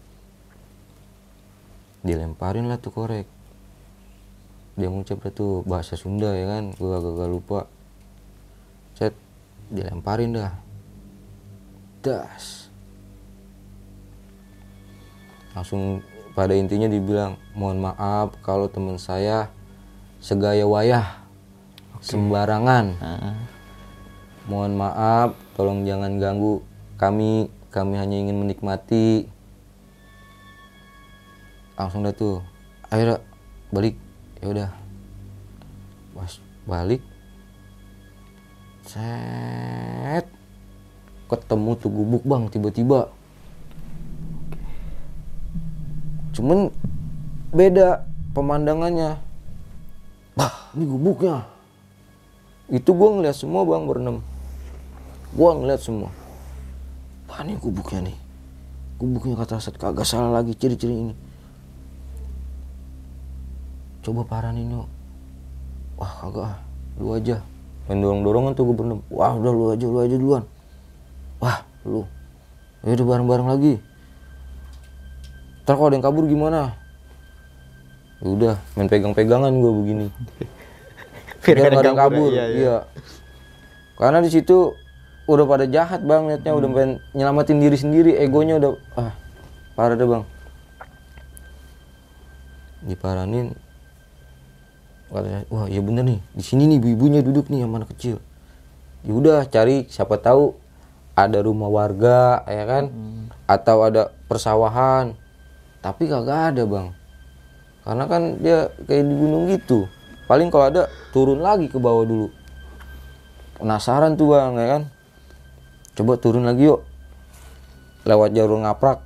[2.06, 3.26] Dilemparin lah tuh korek.
[4.78, 6.70] Dia ngucap tuh bahasa Sunda ya kan?
[6.78, 7.66] Gua agak lupa.
[8.94, 9.18] Set
[9.74, 10.54] dilemparin dah.
[12.06, 12.70] Das.
[15.58, 16.06] Langsung
[16.38, 19.50] pada intinya dibilang mohon maaf kalau teman saya
[20.22, 21.26] segaya wayah
[22.00, 22.86] sembarangan.
[22.96, 23.36] Heeh.
[24.48, 26.64] mohon maaf tolong jangan ganggu
[26.98, 29.30] kami kami hanya ingin menikmati.
[31.78, 32.42] Langsung dah tuh.
[32.90, 33.22] Ayo dah,
[33.70, 33.96] balik.
[34.42, 34.70] Ya udah.
[36.18, 37.00] Pas balik
[38.90, 40.26] set.
[41.30, 43.14] Ketemu tuh gubuk bang tiba-tiba.
[46.34, 46.74] Cuman
[47.54, 48.04] beda
[48.34, 49.22] pemandangannya.
[50.34, 51.46] Bah ini gubuknya.
[52.70, 54.20] Itu gua ngeliat semua bang berenam
[55.34, 56.10] gua ngeliat semua
[57.40, 58.18] wah ini gubuknya nih.
[59.00, 61.16] Gubuknya kata Asad kagak salah lagi ciri-ciri ini.
[64.04, 64.88] Coba paranin yuk.
[65.96, 66.56] Wah kagak ah,
[67.00, 67.40] lu aja.
[67.88, 70.44] Main dorong-dorongan tuh gue berenam wah udah lu aja lu aja duluan.
[71.40, 72.04] Wah lu.
[72.84, 73.74] Ya udah bareng-bareng lagi.
[75.64, 76.76] Ntar kalau ada yang kabur gimana?
[78.20, 80.08] Ya udah main pegang-pegangan gue begini.
[81.48, 82.32] Biar ada yang kabur, kabur.
[82.36, 82.78] Iya, iya, iya.
[83.96, 84.76] karena di situ
[85.30, 89.14] udah pada jahat bang liatnya udah pengen nyelamatin diri sendiri egonya udah ah
[89.78, 90.24] parah deh bang.
[92.90, 93.54] Diparanin
[95.10, 98.18] katanya wah iya bener nih di sini nih ibu-ibunya duduk nih yang mana kecil.
[99.06, 100.58] Ya udah cari siapa tahu
[101.14, 102.90] ada rumah warga ya kan?
[103.46, 105.14] Atau ada persawahan.
[105.86, 106.88] Tapi kagak ada bang.
[107.86, 109.86] Karena kan dia kayak di gunung gitu.
[110.26, 112.28] Paling kalau ada turun lagi ke bawah dulu.
[113.62, 114.84] Penasaran tuh bang ya kan
[116.00, 116.88] coba turun lagi yuk.
[118.08, 119.04] Lewat jalur ngaprak.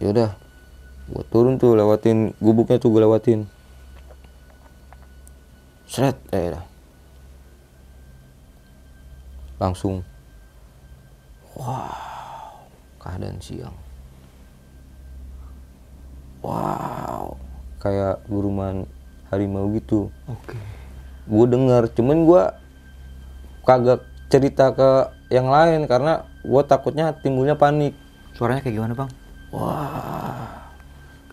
[0.00, 0.32] Yaudah
[1.12, 2.32] gua turun tuh lewatin.
[2.40, 3.44] Gubuknya tuh gue lewatin.
[5.84, 6.16] Seret.
[6.32, 6.72] Eh dah
[9.62, 10.02] langsung.
[11.54, 12.66] Wow.
[12.98, 13.76] Keadaan siang.
[16.42, 17.38] Wow.
[17.78, 18.90] Kayak guruman
[19.30, 20.10] harimau gitu.
[20.26, 20.58] Oke.
[21.22, 22.42] gue dengar cuman gue
[23.62, 24.90] kagak cerita ke
[25.32, 27.96] yang lain karena gue takutnya timbulnya panik.
[28.36, 29.10] Suaranya kayak gimana bang?
[29.52, 30.48] wah.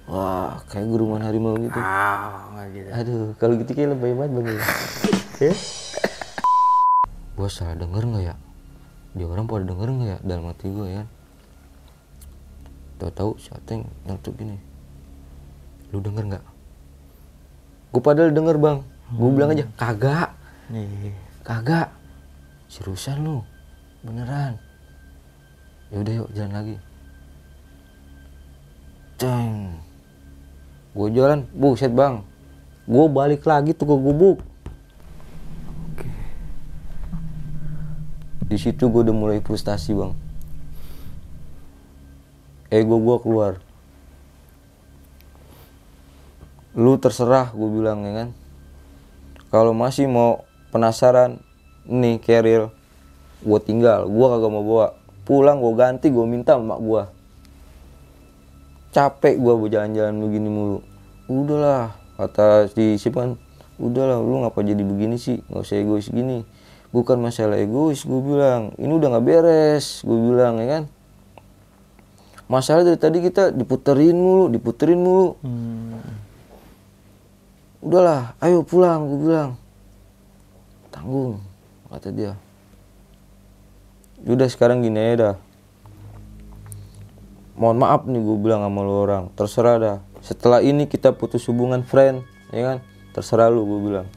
[0.09, 1.79] Wah kayak guruman harimau gitu.
[1.79, 2.89] Ah, gitu.
[2.89, 4.45] aduh kalau gitu kayak lebay banget bang.
[5.39, 5.55] Ya.
[7.39, 8.35] Gue salah denger nggak ya?
[9.15, 10.17] Dia orang pada denger nggak ya?
[10.19, 11.03] Dalam hati gue ya.
[12.99, 14.59] Tahu-tahu si Ateng nyeletuk gini.
[15.95, 16.43] Lu denger nggak?
[17.95, 18.83] Gue padahal denger bang.
[19.15, 20.35] Gue bilang aja kagak.
[20.67, 21.15] Nih.
[21.47, 21.95] kagak.
[22.67, 23.39] Seriusan lu
[24.05, 24.55] beneran?
[25.89, 26.75] Ya udah yuk jalan lagi.
[29.19, 29.75] Ceng.
[30.95, 32.23] Gue jalan buset bang.
[32.89, 34.37] Gue balik lagi tuh ke gubuk.
[38.49, 40.13] Di situ gue udah mulai frustasi bang.
[42.69, 43.53] Ego gue keluar.
[46.77, 48.29] Lu terserah gue bilang ya kan?
[49.49, 51.41] Kalau masih mau penasaran
[51.89, 52.69] nih keril
[53.39, 54.87] gue tinggal gue kagak mau bawa.
[55.23, 57.03] Pulang gue ganti gue minta sama mak gue
[58.89, 60.79] capek gue berjalan-jalan begini mulu.
[61.29, 63.37] Udahlah kata si Sipan.
[63.79, 65.39] Udahlah lu ngapa jadi begini sih?
[65.47, 66.43] Nggak usah egois gini.
[66.89, 68.73] Bukan masalah egois gue bilang.
[68.75, 70.83] Ini udah nggak beres gue bilang ya kan?
[72.49, 75.37] Masalah dari tadi kita diputerin mulu diputerin mulu.
[75.45, 76.01] Hmm.
[77.79, 79.51] udahlah ayo pulang gue bilang.
[80.89, 81.39] Tanggung
[81.87, 82.33] kata dia
[84.27, 85.35] udah sekarang gini aja dah.
[87.59, 89.23] Mohon maaf nih gue bilang sama lu orang.
[89.35, 89.97] Terserah dah.
[90.23, 92.23] Setelah ini kita putus hubungan friend
[92.55, 92.77] ya kan?
[93.11, 94.07] Terserah lu gue bilang.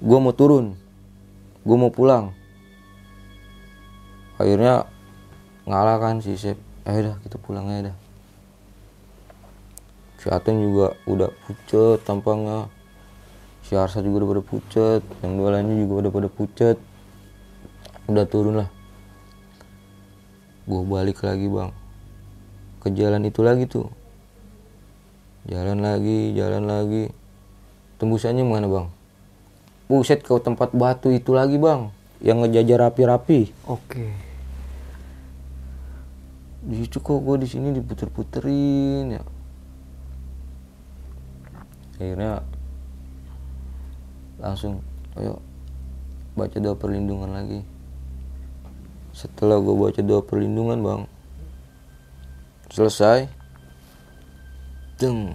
[0.00, 0.76] Gue mau turun.
[1.64, 2.36] Gue mau pulang.
[4.36, 4.88] Akhirnya
[5.64, 6.60] ngalah kan si Sep.
[6.88, 7.96] Ayo dah kita pulang aja dah.
[10.20, 12.68] Si Aten juga udah pucet tampangnya.
[13.64, 15.02] Si Arsa juga udah pada pucet.
[15.24, 16.76] Yang dua lainnya juga udah pada pucet
[18.08, 18.68] udah turun lah.
[20.64, 21.70] Gue balik lagi bang.
[22.80, 23.92] Ke jalan itu lagi tuh.
[25.44, 27.12] Jalan lagi jalan lagi.
[28.00, 28.88] Tembusannya mana bang?
[29.92, 31.92] Buset ke tempat batu itu lagi bang.
[32.24, 33.52] Yang ngejajar rapi-rapi.
[33.68, 34.26] Oke.
[36.58, 39.22] di situ kok gue di sini diputer-puterin ya.
[41.96, 42.44] Akhirnya
[44.36, 44.84] langsung
[45.16, 45.40] ayo
[46.36, 47.64] baca doa perlindungan lagi
[49.18, 51.02] setelah gue baca doa perlindungan bang
[52.70, 53.26] selesai
[55.02, 55.34] deng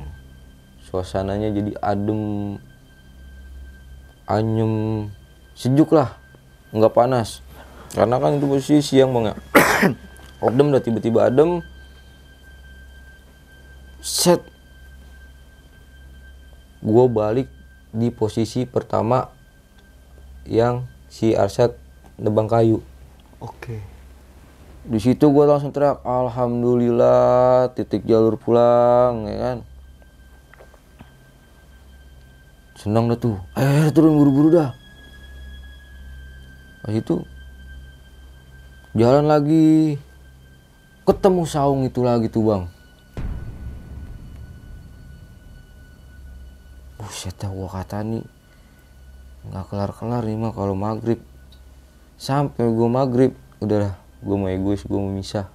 [0.87, 2.55] suasananya jadi adem
[4.31, 5.07] anyem
[5.51, 6.15] sejuk lah
[6.73, 7.45] nggak panas.
[7.93, 9.35] Karena kan itu posisi siang bang ya.
[10.49, 11.61] Adem udah tiba-tiba adem.
[14.01, 14.41] Set.
[16.83, 17.47] Gue balik
[17.93, 19.29] di posisi pertama
[20.43, 21.77] yang si Arsyad
[22.19, 22.83] nebang kayu
[23.43, 23.83] Oke.
[24.83, 29.57] di situ gue langsung teriak alhamdulillah titik jalur pulang ya kan.
[32.79, 33.39] Senang dah tuh.
[33.55, 34.71] Eh turun buru-buru dah.
[36.83, 37.23] Pas itu
[38.91, 39.95] jalan lagi.
[41.03, 42.63] Ketemu saung itu lagi tuh bang.
[46.99, 48.23] Buset dah gua kata nih
[49.43, 51.19] nggak kelar-kelar nih mah kalau maghrib
[52.23, 55.51] sampai gua maghrib udahlah gua mau egois gua mau misah.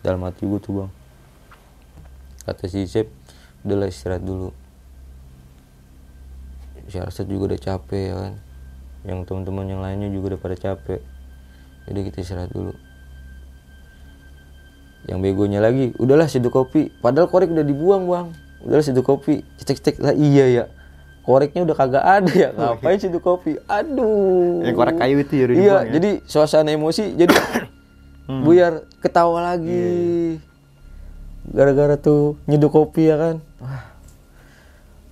[0.00, 0.90] Dalam hati gua tuh bang.
[2.48, 3.12] Kata si Sep
[3.60, 4.56] udahlah istirahat dulu.
[6.88, 8.34] Si Arsad juga udah capek ya kan?
[9.04, 11.04] Yang teman-teman yang lainnya juga udah pada capek.
[11.84, 12.72] Jadi kita istirahat dulu.
[15.12, 16.88] Yang begonya lagi udahlah seduh kopi.
[17.04, 18.26] Padahal korek udah dibuang bang.
[18.64, 19.44] Udahlah seduh kopi.
[19.60, 20.64] Cek cek lah iya ya
[21.22, 22.50] koreknya udah kagak ada ya.
[22.54, 23.58] Ngapain seduh kopi?
[23.70, 24.66] Aduh.
[24.66, 25.98] Eh, korek kayu itu ya iya ya?
[25.98, 27.34] jadi suasana emosi jadi
[28.44, 30.38] buyar ketawa lagi.
[31.42, 33.36] Gara-gara tuh nyeduh kopi ya kan.
[33.62, 33.86] Wah.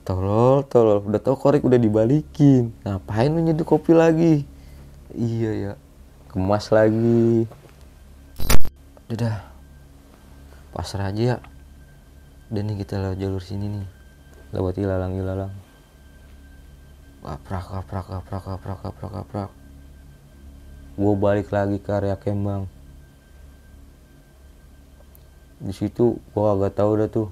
[0.03, 1.07] Tolol tolol.
[1.07, 2.75] Udah tau korek udah dibalikin.
[2.83, 4.43] Ngapain lu nyeduh kopi lagi?
[5.15, 5.73] Iya ya.
[6.31, 7.47] Kemas lagi.
[9.11, 9.43] Udah
[10.75, 11.39] pasrah aja ya.
[12.51, 13.87] Dan nih kita lewat jalur sini nih.
[14.51, 15.70] Lewat ilalang ilalang
[17.21, 19.51] kaprak kaprak kaprak kaprak kaprak kaprak
[21.01, 22.69] gue balik lagi ke area Kembang.
[25.57, 27.29] Di situ gue agak tahu dah tuh.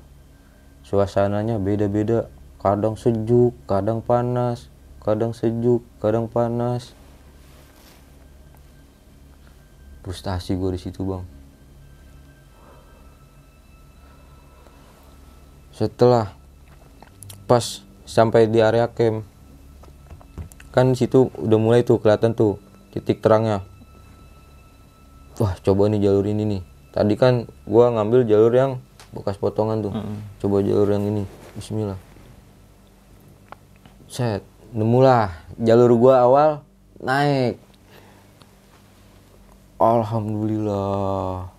[0.88, 2.33] Suasananya beda-beda.
[2.57, 4.72] Kadang sejuk kadang panas.
[5.05, 6.96] Kadang sejuk kadang panas.
[10.01, 11.24] Frustasi gue di situ bang.
[15.77, 16.33] Setelah
[17.44, 19.29] pas sampai di area camp
[20.79, 22.62] kan situ udah mulai tuh kelihatan tuh
[22.95, 23.67] titik terangnya.
[25.43, 26.62] Wah coba nih jalur ini nih.
[26.95, 28.79] Tadi kan gua ngambil jalur yang
[29.11, 29.93] bekas potongan tuh.
[30.38, 31.27] Coba jalur yang ini.
[31.59, 31.99] Bismillah.
[34.07, 35.35] Set nemulah.
[35.59, 36.62] Jalur gua awal
[37.03, 37.59] naik.
[39.83, 41.51] Alhamdulillah.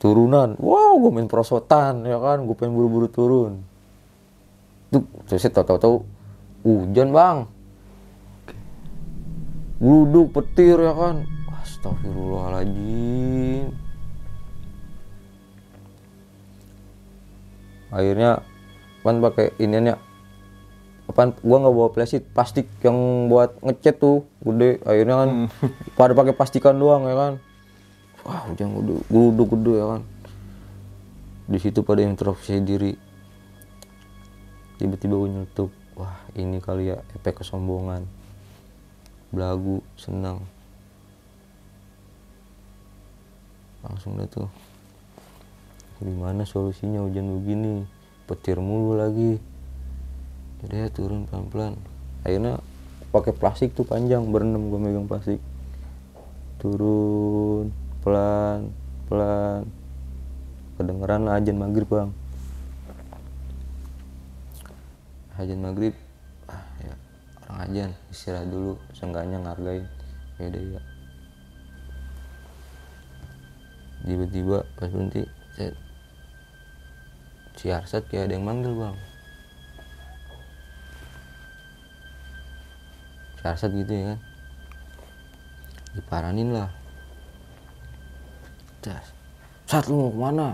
[0.00, 0.56] Turunan.
[0.56, 2.48] Wow gue main prosotan ya kan?
[2.48, 3.60] Gue pengen buru-buru turun.
[4.88, 6.00] Tuh terus saya tahu-tahu
[6.64, 7.59] hujan bang
[9.80, 11.24] Gluduk petir ya kan?
[11.64, 13.72] Astagfirullahaladzim.
[17.88, 18.44] Akhirnya
[19.00, 19.96] Pan pakai iniannya
[21.08, 21.32] Apaan?
[21.40, 24.84] Gua nggak bawa plastik plastik yang buat ngecat tuh gede.
[24.84, 25.30] Akhirnya kan
[25.98, 27.32] pada pakai plastikan doang ya kan?
[28.28, 30.04] Wah hujan gede gluduk gede ya kan?
[31.48, 32.92] Di situ pada introspeksi diri.
[34.76, 35.72] Tiba-tiba gue nyeletuk.
[35.96, 38.19] Wah ini kali ya efek kesombongan
[39.30, 40.42] belagu senang.
[43.80, 44.50] Langsung dah tuh.
[46.02, 47.86] Gimana solusinya hujan begini?
[48.26, 49.38] Petir mulu lagi.
[50.60, 51.74] Jadi ya turun pelan-pelan.
[52.26, 52.60] Akhirnya
[53.10, 55.40] pakai plastik tuh panjang berenam gue megang plastik.
[56.60, 57.72] Turun
[58.04, 58.72] pelan
[59.08, 59.64] pelan.
[60.76, 62.10] Kedengeran lah ajan maghrib bang.
[65.36, 65.96] Ajan maghrib
[67.56, 68.76] ajan istirahat dulu.
[68.94, 69.88] Seenggaknya ngargain.
[70.38, 70.82] Ya udah ya.
[74.00, 75.22] Tiba-tiba pas berhenti
[75.54, 75.72] saya
[77.60, 78.96] si Arsad kayak ada yang manggil bang.
[83.36, 84.18] Si Arsad gitu ya kan?
[85.98, 86.70] Diparanin lah.
[88.80, 90.48] Das lu mau ke mana?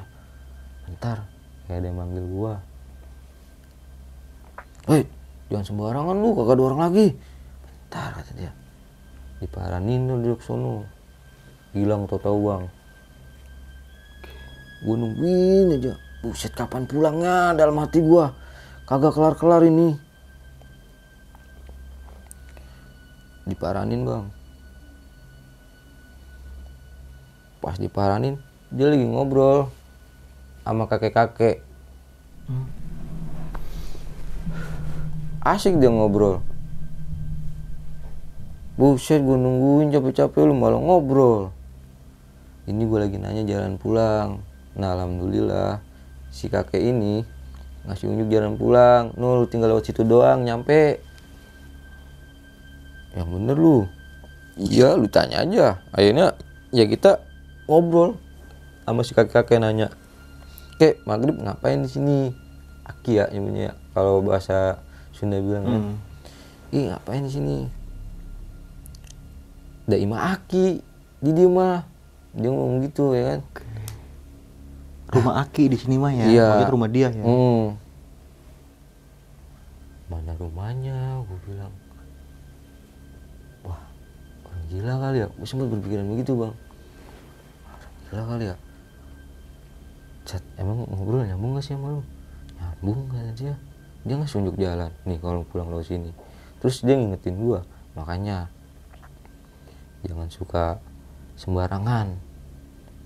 [0.84, 1.22] Bentar
[1.64, 2.54] kayak ada yang manggil gua.
[4.90, 5.02] Hei,
[5.50, 7.06] jangan sembarangan lu, kagak ada orang lagi.
[7.62, 8.52] Bentar kata dia.
[9.38, 10.86] Diparanin lu duduk sono.
[11.76, 12.64] Hilang tau tahu bang.
[14.84, 15.94] Gue nungguin aja.
[16.24, 18.32] Buset kapan pulangnya dalam hati gua.
[18.88, 19.94] Kagak kelar-kelar ini.
[23.46, 24.24] Diparanin bang.
[27.62, 28.38] Pas diparanin,
[28.70, 29.66] dia lagi ngobrol
[30.62, 31.62] sama kakek-kakek.
[35.54, 36.42] Asik dia ngobrol.
[38.76, 41.54] Buset gue nungguin capek-capek lu malah ngobrol.
[42.66, 44.42] Ini gue lagi nanya jalan pulang.
[44.76, 45.80] Nah alhamdulillah
[46.34, 47.22] si kakek ini
[47.86, 49.14] ngasih unjuk jalan pulang.
[49.14, 51.00] No lu tinggal lewat situ doang nyampe.
[53.16, 53.78] Yang bener lu?
[54.60, 55.80] Iya lu tanya aja.
[55.94, 56.36] Akhirnya
[56.74, 57.22] ya kita
[57.70, 58.18] ngobrol.
[58.84, 59.88] Sama si kakek-kakek nanya
[60.76, 62.18] kek maghrib ngapain di sini?
[62.86, 64.78] Aki ya namanya kalau bahasa
[65.16, 65.82] Sunda bilang kan
[66.76, 67.56] ih ngapain di sini?
[69.88, 70.84] Da ima aki
[71.24, 71.88] di dia mah.
[72.36, 73.40] Dia ngomong gitu ya kan?
[75.06, 76.26] Rumah Aki di sini mah ya.
[76.28, 76.48] Iya.
[76.68, 77.24] Rumah dia ya.
[77.24, 77.80] Hmm.
[80.06, 81.24] mana rumahnya?
[81.24, 81.72] Gue bilang.
[83.64, 83.80] Wah
[84.44, 85.28] orang gila kali ya.
[85.32, 86.54] Gue sempat berpikiran begitu bang.
[87.64, 88.56] Orang gila kali ya.
[90.26, 92.02] Chat, emang ngobrol nyambung gak sih sama lu?
[92.58, 93.54] Nyambung kata dia
[94.06, 94.90] dia nggak jalan.
[95.02, 96.14] Nih kalau pulang lewat sini.
[96.62, 97.66] Terus dia ngingetin gua
[97.98, 98.46] makanya
[100.06, 100.78] jangan suka
[101.34, 102.14] sembarangan.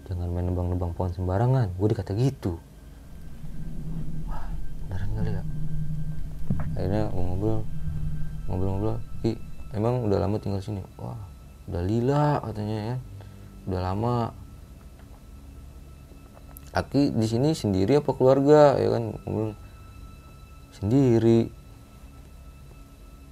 [0.07, 1.73] Jangan main nebang-nebang pohon sembarangan.
[1.79, 2.61] Gue dikata gitu.
[4.29, 4.45] Wah
[4.87, 5.45] beneran kali ya.
[6.77, 7.59] Akhirnya gua ngobrol
[8.51, 9.39] ngobrol-ngobrol Ki
[9.73, 10.85] emang udah lama tinggal sini?
[11.01, 11.17] Wah
[11.71, 12.97] udah lila katanya ya.
[13.73, 14.15] Udah lama.
[16.71, 18.77] Aki di sini sendiri apa keluarga?
[18.77, 19.57] Ya kan ngobrol
[20.77, 21.61] sendiri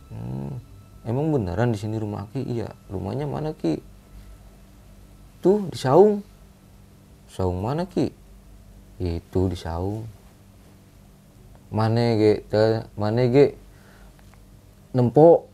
[0.08, 0.56] Hmm,
[1.04, 2.40] emang beneran di sini rumah Aki?
[2.40, 2.68] Iya.
[2.88, 3.76] Rumahnya mana Ki?
[5.44, 6.24] Tuh di Saung.
[7.28, 8.08] Saung mana Ki?
[8.98, 10.08] Itu di Saung.
[11.68, 12.48] Mana ge?
[12.96, 13.52] Mana ge?
[14.96, 15.44] Nempo.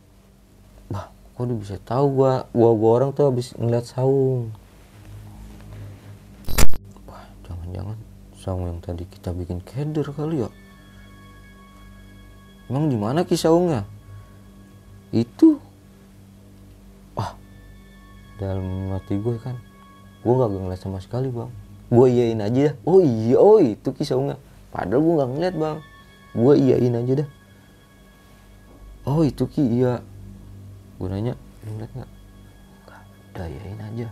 [0.87, 2.47] Bah, kok dia bisa tahu gua?
[2.55, 4.55] Gua gua orang tuh habis ngeliat Saung.
[7.03, 7.97] Wah, jangan-jangan
[8.39, 10.49] Saung yang tadi kita bikin keder kali ya?
[12.65, 13.85] Emang di mana Ki Saungnya?
[15.15, 15.57] itu.
[17.15, 17.31] Wah
[18.35, 19.55] dalam hati gue kan
[20.25, 21.47] gue gak ngeliat sama sekali bang.
[21.87, 22.75] Gue iyain aja dah.
[22.83, 24.41] Oh iya oh itu kisah nggak
[24.75, 25.77] padahal gue gak ngeliat bang.
[26.35, 27.29] Gue iyain aja dah.
[29.07, 30.03] Oh itu ki iya.
[30.99, 32.11] Gue nanya lu ngeliat nggak?
[32.83, 33.01] Nggak,
[33.31, 34.07] udah iyain aja.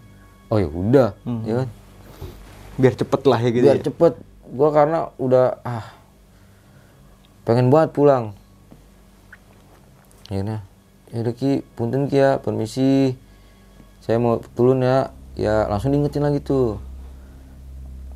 [0.47, 1.09] Oh ya udah.
[1.43, 1.69] Ya kan?
[2.79, 3.85] Biar cepet lah ya gitu biar ya.
[3.91, 4.13] cepet.
[4.53, 5.85] Gue karena udah ah
[7.43, 8.31] pengen banget pulang
[10.33, 10.61] ya nah
[11.13, 11.61] ya udah ki.
[11.77, 12.41] Punten ki ya.
[12.41, 13.13] Permisi.
[14.01, 15.13] Saya mau turun ya.
[15.37, 16.81] Ya langsung diingetin lagi tuh.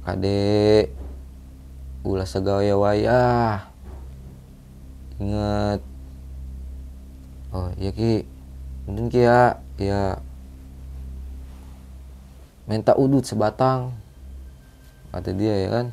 [0.01, 0.89] Kade
[2.01, 3.69] ulah segawaya wayah.
[5.21, 5.81] Inget
[7.53, 8.25] oh ya ki.
[8.89, 9.61] Punten ki ya.
[9.77, 10.17] Ya.
[12.65, 13.93] Minta udut sebatang.
[15.13, 15.85] Kata dia ya kan.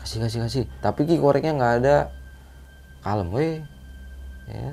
[0.00, 0.64] Kasih kasih kasih.
[0.80, 1.98] Tapi ki koreknya nggak ada.
[3.04, 3.75] Kalem weh
[4.46, 4.70] ya.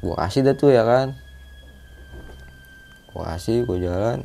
[0.00, 1.12] Gua kasih dah tuh ya kan?
[3.12, 4.24] Gua kasih gua jalan.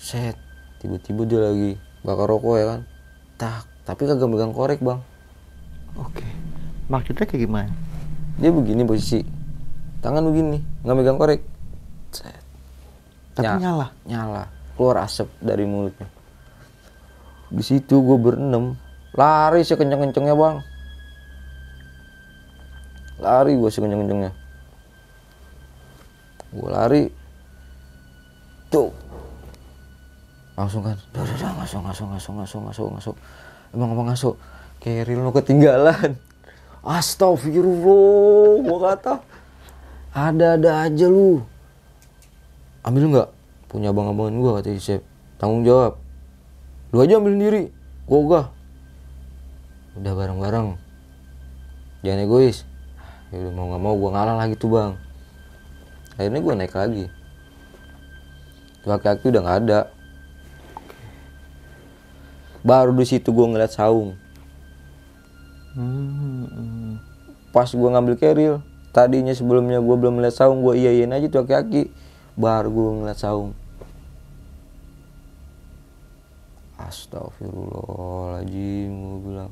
[0.00, 0.36] Set
[0.80, 2.80] tiba-tiba dia lagi bakar rokok ya kan?
[3.36, 5.00] Tak tapi kagak megang korek bang.
[5.96, 6.24] Oke.
[6.88, 7.70] Maksudnya kayak gimana?
[8.40, 9.20] Dia begini posisi.
[10.00, 11.40] Tangan begini nggak megang korek.
[12.12, 12.40] Set.
[13.36, 13.60] Tapi Ya.
[13.60, 13.92] nyala?
[14.08, 14.44] nyala.
[14.76, 16.08] Keluar asap dari mulutnya.
[17.52, 18.76] Di situ gue berenam
[19.16, 20.56] lari sekenceng kencengnya bang.
[23.16, 24.32] Lari gue sekenceng kencengnya
[26.56, 27.04] gue lari.
[28.72, 28.90] Tuh.
[30.56, 30.96] Langsung kan?
[31.12, 33.16] Dah dah dah ngasuk ngasuk ngasuk ngasuk ngasuk ngasuk.
[33.76, 34.34] Emang apa ngasuk.
[34.80, 36.16] Keril lo ketinggalan.
[36.86, 39.14] Astagfirullah gue kata
[40.16, 41.44] ada-ada aja lu.
[42.86, 43.28] Ambil nggak?
[43.68, 45.02] Punya abang-abangan gua kata Isep.
[45.36, 46.00] Tanggung jawab.
[46.94, 47.62] Lu aja ambil sendiri.
[48.08, 48.44] Gua ogah
[49.96, 50.76] udah bareng-bareng.
[52.04, 52.64] Jangan egois.
[53.32, 54.92] Ya udah mau nggak mau gua ngalah lagi tuh bang.
[56.14, 57.10] Akhirnya gua naik lagi.
[58.84, 59.80] Tuh kaki-kaki udah nggak ada.
[62.62, 64.14] Baru di situ gua ngeliat saung.
[67.50, 68.62] Pas gua ngambil keril
[68.94, 71.92] tadinya sebelumnya gua belum ngeliat saung gua iyain aja tuh kaki-kaki
[72.36, 73.52] baru gua ngeliat saung.
[76.76, 79.48] Astagfirullahaladzim gue bilang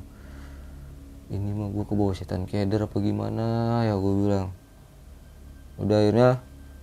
[1.33, 3.81] ini mah gue kebawa setan keder apa gimana?
[3.81, 4.53] Ya gue bilang.
[5.81, 6.29] Udah akhirnya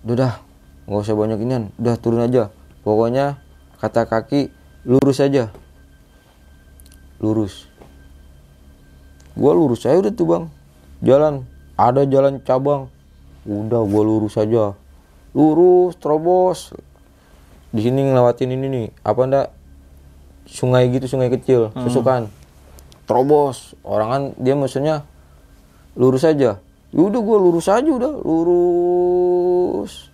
[0.03, 0.35] udah dah
[0.91, 1.65] nggak usah banyak inian.
[1.79, 2.51] Udah turun aja.
[2.83, 3.39] Pokoknya
[3.79, 4.51] kata kaki
[4.83, 5.55] lurus aja.
[7.23, 7.71] Lurus.
[9.39, 10.45] Gua lurus aja udah tuh bang.
[11.07, 11.47] Jalan.
[11.79, 12.91] Ada jalan cabang.
[13.47, 14.75] Udah gua lurus aja.
[15.33, 16.75] Lurus terobos.
[17.71, 18.87] Di sini ngelewatin ini nih.
[19.07, 19.47] Apa ndak?
[20.51, 22.27] Sungai gitu sungai kecil susukan
[23.07, 23.75] terobos.
[23.83, 25.07] Orang kan dia maksudnya
[25.99, 26.59] lurus aja.
[26.93, 30.13] Ya udah gua lurus aja udah lurus.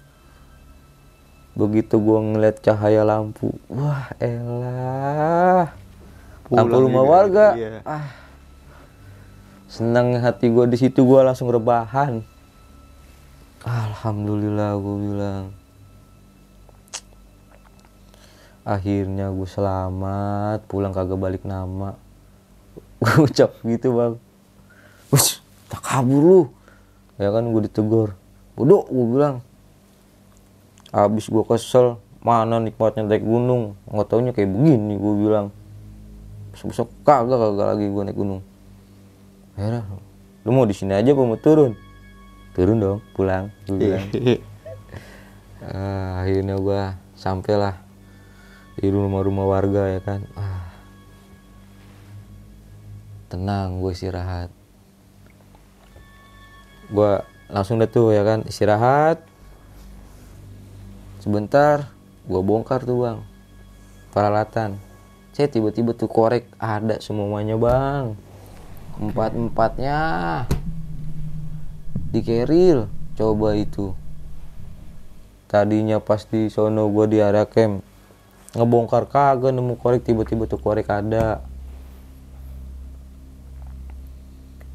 [1.58, 5.74] Begitu gua ngeliat cahaya lampu wah elah.
[6.48, 7.46] Lampu Pulang rumah warga.
[7.58, 7.82] Iya.
[7.82, 8.08] ah.
[9.68, 12.24] Senang hati gua di situ gua langsung rebahan.
[13.66, 15.44] Alhamdulillah gua bilang.
[18.68, 21.96] Akhirnya gue selamat pulang kagak balik nama
[22.98, 24.14] gue ucap gitu bang.
[25.14, 25.40] Wus,
[25.70, 26.42] tak kabur lu.
[27.18, 28.14] Ya kan gue ditegur.
[28.58, 29.36] Bodoh gue bilang.
[30.90, 33.78] Habis gue kesel mana nikmatnya naik gunung?
[33.86, 35.46] Nggak taunya kayak begini gue bilang.
[36.50, 38.42] Besok besok kagak kagak lagi gue naik gunung.
[39.54, 39.82] Akhirnya
[40.46, 41.72] lu mau di sini aja apa mau turun.
[42.54, 44.06] Turun dong pulang gue bilang.
[45.58, 46.80] Ah, akhirnya gue
[47.18, 47.82] sampailah
[48.78, 50.22] di rumah-rumah warga ya kan.
[50.38, 50.67] Ah,
[53.28, 54.48] tenang gue istirahat.
[56.88, 57.20] Gue
[57.52, 58.44] langsung deh tuh ya kan?
[58.48, 59.20] Istirahat.
[61.20, 61.92] Sebentar
[62.24, 63.18] gue bongkar tuh bang.
[64.10, 64.80] Peralatan.
[65.36, 68.16] Saya tiba-tiba tuh korek ada semuanya bang.
[68.98, 70.00] Empat empatnya
[72.10, 73.92] di keril coba itu.
[75.48, 77.84] Tadinya pas di sono gue di area camp
[78.56, 81.44] ngebongkar kagak nemu korek tiba-tiba tuh korek ada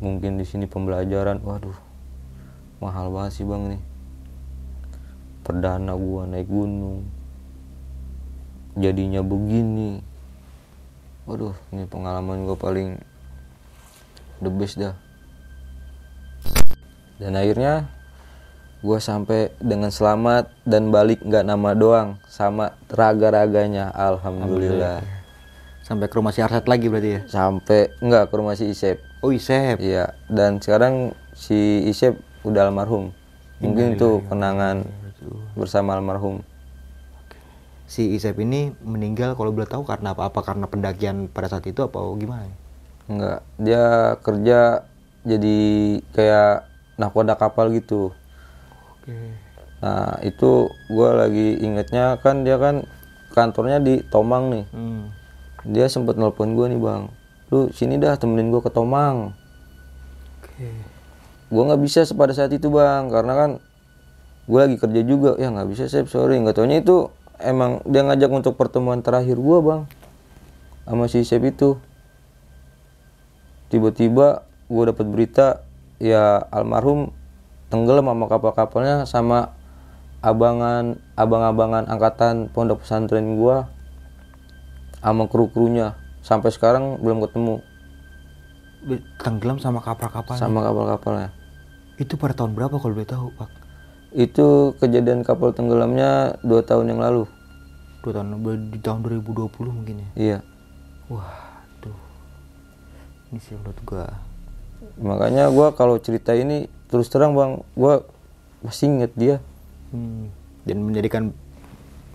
[0.04, 1.40] mungkin di sini pembelajaran.
[1.40, 1.80] Waduh
[2.84, 3.82] mahal banget sih bang nih.
[5.48, 7.08] Perdana gua naik gunung.
[8.76, 10.04] Jadinya begini.
[11.24, 13.00] Waduh ini pengalaman gua paling
[14.44, 14.92] the best dah.
[17.16, 17.88] Dan akhirnya
[18.84, 23.96] gua sampai dengan selamat dan balik nggak nama doang sama raga-raganya.
[23.96, 25.00] Alhamdulillah.
[25.84, 27.22] Sampai ke rumah si Arsat lagi berarti ya?
[27.28, 29.80] sampai nggak ke rumah si Isep Oh Isep.
[29.80, 33.16] Iya, dan sekarang si Isep udah almarhum.
[33.64, 34.84] Mungkin itu kenangan
[35.56, 36.44] bersama almarhum.
[37.88, 40.28] Si Isep ini meninggal kalau boleh tahu karena apa?
[40.28, 42.52] Apa karena pendakian pada saat itu apa gimana?
[43.08, 43.84] Enggak, dia
[44.20, 44.60] kerja
[45.24, 45.60] jadi
[46.12, 46.68] kayak
[47.00, 48.12] nahkoda kapal gitu.
[49.00, 49.16] Oke.
[49.80, 52.84] Nah, itu gua lagi ingetnya kan dia kan
[53.32, 54.66] kantornya di Tomang nih.
[54.76, 55.16] Hmm.
[55.64, 57.08] Dia sempet nelpon gua nih, Bang.
[57.54, 59.38] Lu sini dah temenin gua ke Tomang.
[60.42, 60.74] Oke.
[61.54, 63.52] Gua nggak bisa pada saat itu, Bang, karena kan
[64.50, 65.38] gua lagi kerja juga.
[65.38, 66.42] Ya nggak bisa, Sep, sorry.
[66.42, 69.82] Nggak taunya itu emang dia ngajak untuk pertemuan terakhir gua, Bang.
[70.90, 71.78] Sama si Sep itu.
[73.70, 75.62] Tiba-tiba gua dapat berita
[76.02, 77.14] ya almarhum
[77.70, 79.54] tenggelam sama kapal-kapalnya sama
[80.26, 83.70] abangan abang-abangan angkatan pondok pesantren gua
[85.02, 85.94] sama kru-krunya
[86.24, 87.60] sampai sekarang belum ketemu
[89.16, 90.36] Tenggelam sama kapal-kapal.
[90.36, 91.32] sama kapal-kapalnya
[91.96, 93.50] Itu pada tahun berapa kalau boleh tahu, Pak?
[94.12, 94.46] itu
[94.78, 97.26] kejadian kapal tenggelamnya dua tahun yang lalu
[98.00, 98.38] Dua tahun
[98.70, 100.10] di tahun 2020 mungkin ya.
[100.14, 100.38] iya
[101.08, 101.34] Wah,
[101.80, 101.98] tuh.
[103.28, 104.06] Ini sih menurut gua.
[104.96, 108.06] makanya gua kalau cerita ini terus terang bang gua
[108.60, 109.38] masih inget dia
[109.90, 110.30] Hmm.
[110.62, 111.34] Dan menjadikan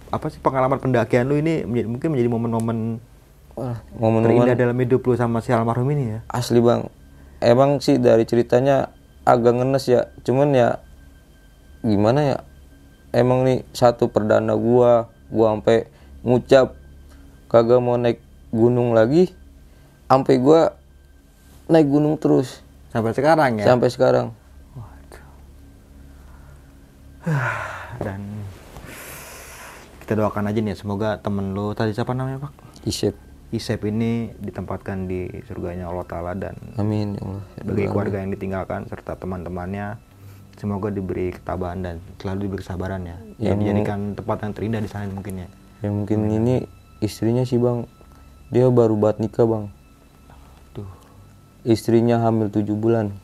[0.08, 2.78] apa sih pengalaman pendakian lu ini menjadi- mungkin menjadi momen-momen
[3.58, 3.78] Wah,
[4.22, 6.20] terindah dalam hidup lu sama si almarhum ini ya.
[6.30, 6.86] asli bang.
[7.42, 8.94] Emang sih dari ceritanya
[9.26, 10.06] agak ngenes ya.
[10.22, 10.78] Cuman ya
[11.82, 12.36] gimana ya?
[13.10, 15.90] Emang nih satu perdana gua gua sampai
[16.22, 16.78] ngucap
[17.50, 18.22] kagak mau naik
[18.54, 19.34] gunung lagi.
[20.06, 20.78] Sampai gua
[21.66, 22.62] naik gunung terus.
[22.94, 23.66] Sampai sekarang ya.
[23.66, 24.26] sampai sekarang.
[28.04, 28.22] Dan
[30.00, 32.68] kita doakan aja nih semoga temen lu tadi siapa namanya, Pak?
[32.88, 37.44] isep Isep ini ditempatkan di surganya Allah Ta'ala dan amin ya Allah.
[37.64, 39.96] bagi keluarga yang ditinggalkan serta teman-temannya.
[40.54, 43.14] Semoga diberi ketabahan dan selalu diberi kesabaran ya.
[43.14, 45.48] Yang- Yang dijadikan tempat yang terindah di sana mungkin ya.
[45.80, 46.54] yang mungkin ini
[46.98, 47.86] istrinya sih bang.
[48.50, 49.64] Dia baru buat nikah bang.
[50.74, 50.88] Tuh,
[51.62, 53.14] istrinya hamil tujuh bulan.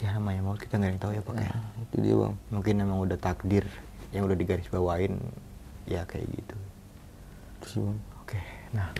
[0.00, 1.54] Ya namanya mau kita nggak tahu ya Pak ya.
[1.82, 2.34] itu dia bang.
[2.50, 3.62] Mungkin emang udah takdir
[4.10, 5.22] yang udah digaris bawain
[5.84, 6.56] ya kayak gitu.
[7.60, 7.98] terus bang
[8.74, 8.90] nah,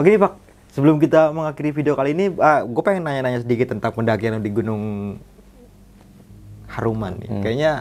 [0.00, 0.32] oke nih Pak.
[0.72, 5.16] Sebelum kita mengakhiri video kali ini, gue pengen nanya-nanya sedikit tentang pendakian di Gunung
[6.70, 7.30] Haruman nih.
[7.42, 7.72] Kayaknya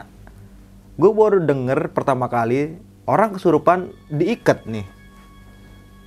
[0.98, 4.88] gue baru denger pertama kali orang kesurupan diikat nih.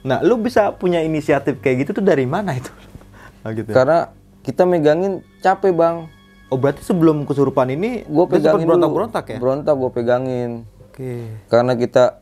[0.03, 2.73] Nah, lu bisa punya inisiatif kayak gitu tuh dari mana itu?
[3.45, 3.71] Nah, gitu.
[3.71, 4.11] karena
[4.43, 5.97] kita megangin capek bang
[6.51, 9.39] Oh berarti sebelum kesurupan ini gue pegangin dulu berontak-berontak ya?
[9.39, 10.51] berontak gue pegangin
[10.91, 11.31] Oke.
[11.47, 12.19] karena kita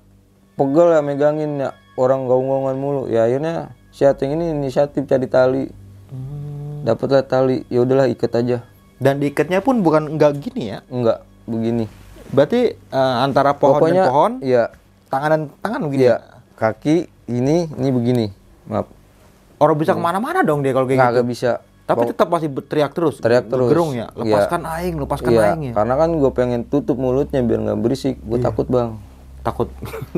[0.53, 3.55] pegel ya megangin ya orang gaung-gaungan mulu ya akhirnya
[3.91, 5.65] si Ateng ini inisiatif cari tali
[6.09, 6.89] Hmm.
[6.89, 8.65] dapatlah tali ya udahlah ikat aja
[8.97, 10.81] Dan diikatnya pun bukan enggak gini ya?
[10.89, 11.85] enggak begini
[12.29, 14.63] Berarti eh, antara pohon pokoknya dan pohon, ya
[15.07, 16.17] tangan dan tangan begini Iya,
[16.55, 16.97] kaki
[17.29, 18.27] ini ini begini.
[18.65, 18.89] Maaf.
[19.57, 21.09] Orang bisa ke mana-mana dong dia kalau kayak gitu.
[21.13, 21.51] Kagak bisa.
[21.85, 23.17] Tapi tetap masih teriak terus.
[23.17, 23.69] Teriak terus.
[23.69, 24.13] Gerung ya.
[24.15, 24.25] Iya.
[24.29, 25.73] Lepaskan aing, lepaskan Iya, aing ya.
[25.73, 28.17] karena kan gue pengen tutup mulutnya biar nggak berisik.
[28.21, 28.97] Gue takut bang.
[29.49, 29.69] Takut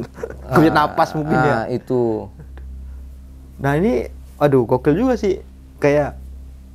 [0.55, 1.55] punya napas mungkin ya.
[1.55, 2.27] Ah, itu.
[3.57, 5.39] Nah ini, aduh gokil juga sih.
[5.79, 6.19] Kayak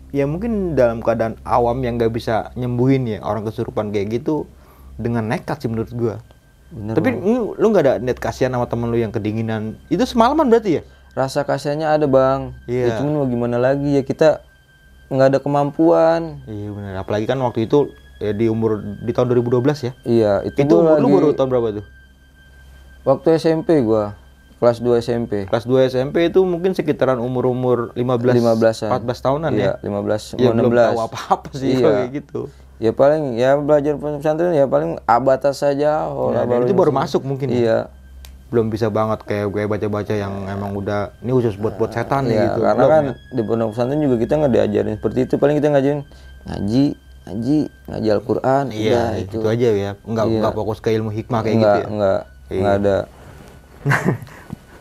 [0.10, 4.48] ya mungkin dalam keadaan awam yang nggak bisa nyembuhin ya orang kesurupan kayak gitu
[4.96, 6.16] dengan nekat sih menurut gua.
[6.68, 7.22] Bener, Tapi Bang.
[7.22, 9.76] lu lu nggak ada net kasihan sama temen lu yang kedinginan.
[9.88, 10.84] Itu semalaman berarti ya?
[11.16, 12.84] rasa kasihannya ada bang Iya.
[12.86, 14.44] ya, cuman mau gimana lagi ya kita
[15.08, 16.94] nggak ada kemampuan Iya benar.
[17.00, 17.88] Apalagi kan waktu itu
[18.20, 19.92] ya, di umur di tahun 2012 ya.
[20.04, 21.86] iya itu, Itu umur lu lagi- baru tahun berapa tuh?
[23.06, 24.18] Waktu SMP gua
[24.56, 29.78] kelas 2 SMP Kelas 2 SMP itu mungkin sekitaran umur-umur 15 15-an 14 tahunan iya
[29.78, 29.84] ya.
[29.84, 31.84] 15 Ya mau belum 16 tahu apa-apa sih Iya.
[31.86, 32.42] kayak gitu.
[32.76, 37.22] ya paling ya belajar pesantren ya paling abatas saja oh, Ya, dan itu baru masuk
[37.22, 37.56] mungkin ya.
[37.56, 37.78] iya
[38.46, 42.46] Belum bisa banget kayak gue baca-baca yang emang udah ini khusus buat buat setan Iya,
[42.48, 42.60] gitu.
[42.64, 43.14] karena Belum kan ya?
[43.32, 46.02] di pondok pesantren juga kita nggak diajarin seperti itu paling kita ngajarin
[46.46, 46.84] ngaji
[47.26, 49.38] ngaji ngaji Al-Qur'an Iya, udah, itu.
[49.44, 49.92] aja ya.
[50.02, 50.38] Enggak Iya.
[50.40, 51.88] enggak fokus ke ilmu hikmah kayak enggak gitu ya.
[51.92, 52.56] enggak Iya.
[52.56, 52.98] enggak ada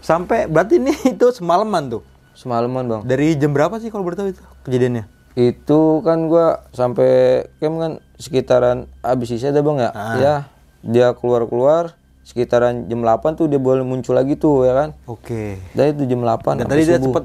[0.00, 2.02] Sampai berarti ini itu semalaman tuh.
[2.34, 5.06] semalaman bang Dari jam berapa sih kalau boleh tahu itu kejadiannya?
[5.34, 7.10] itu kan gua sampai
[7.56, 10.14] camp kan sekitaran abis isya dah bang ya Ah.
[10.16, 10.34] ya
[10.80, 11.82] dia keluar keluar
[12.22, 15.58] sekitaran jam 8 tuh dia boleh muncul lagi tuh ya kan Oke.
[15.72, 17.06] dan itu jam 8 Dan tadi dia subuh.
[17.08, 17.24] sempet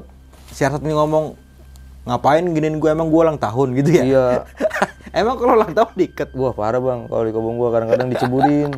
[0.50, 1.38] siarat nih ngomong
[2.02, 4.02] ngapain giniin gue emang gue ulang tahun gitu ya?
[4.02, 4.24] Iya.
[5.20, 6.28] emang kalau ulang tahun diikat?
[6.32, 8.70] Wah parah bang, kalau di kobong gua kadang-kadang diceburin.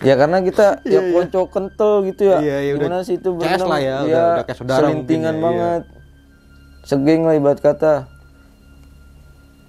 [0.00, 2.38] Ya karena kita ya konco kental gitu ya.
[2.38, 5.24] Iya, iya, udah Gimana sih itu berenang, lah ya, ya, udah- udah kayak saudara Selintingan
[5.28, 5.42] ya, iya.
[5.42, 5.82] banget.
[6.82, 7.94] Segeng lah ibarat kata.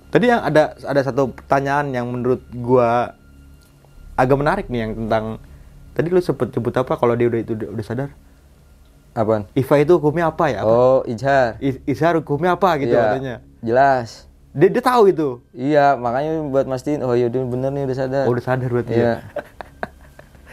[0.09, 3.13] Tadi yang ada ada satu pertanyaan yang menurut gua
[4.15, 5.37] agak menarik nih yang tentang
[5.93, 8.09] tadi lu sempet sebut apa kalau dia udah itu udah, udah sadar?
[9.11, 9.45] Apaan?
[9.53, 10.61] Iva itu hukumnya apa ya?
[10.61, 10.69] Apa?
[10.69, 11.57] Oh, Ijhar.
[11.59, 13.35] I- Izhar hukumnya apa gitu Iya, katanya.
[13.59, 14.09] Jelas.
[14.49, 15.29] Dia, dia tahu itu.
[15.51, 18.23] Iya, makanya buat mastiin, oh iya udah bener nih udah sadar.
[18.25, 19.03] Oh, udah sadar berarti Iya.
[19.03, 19.13] ya.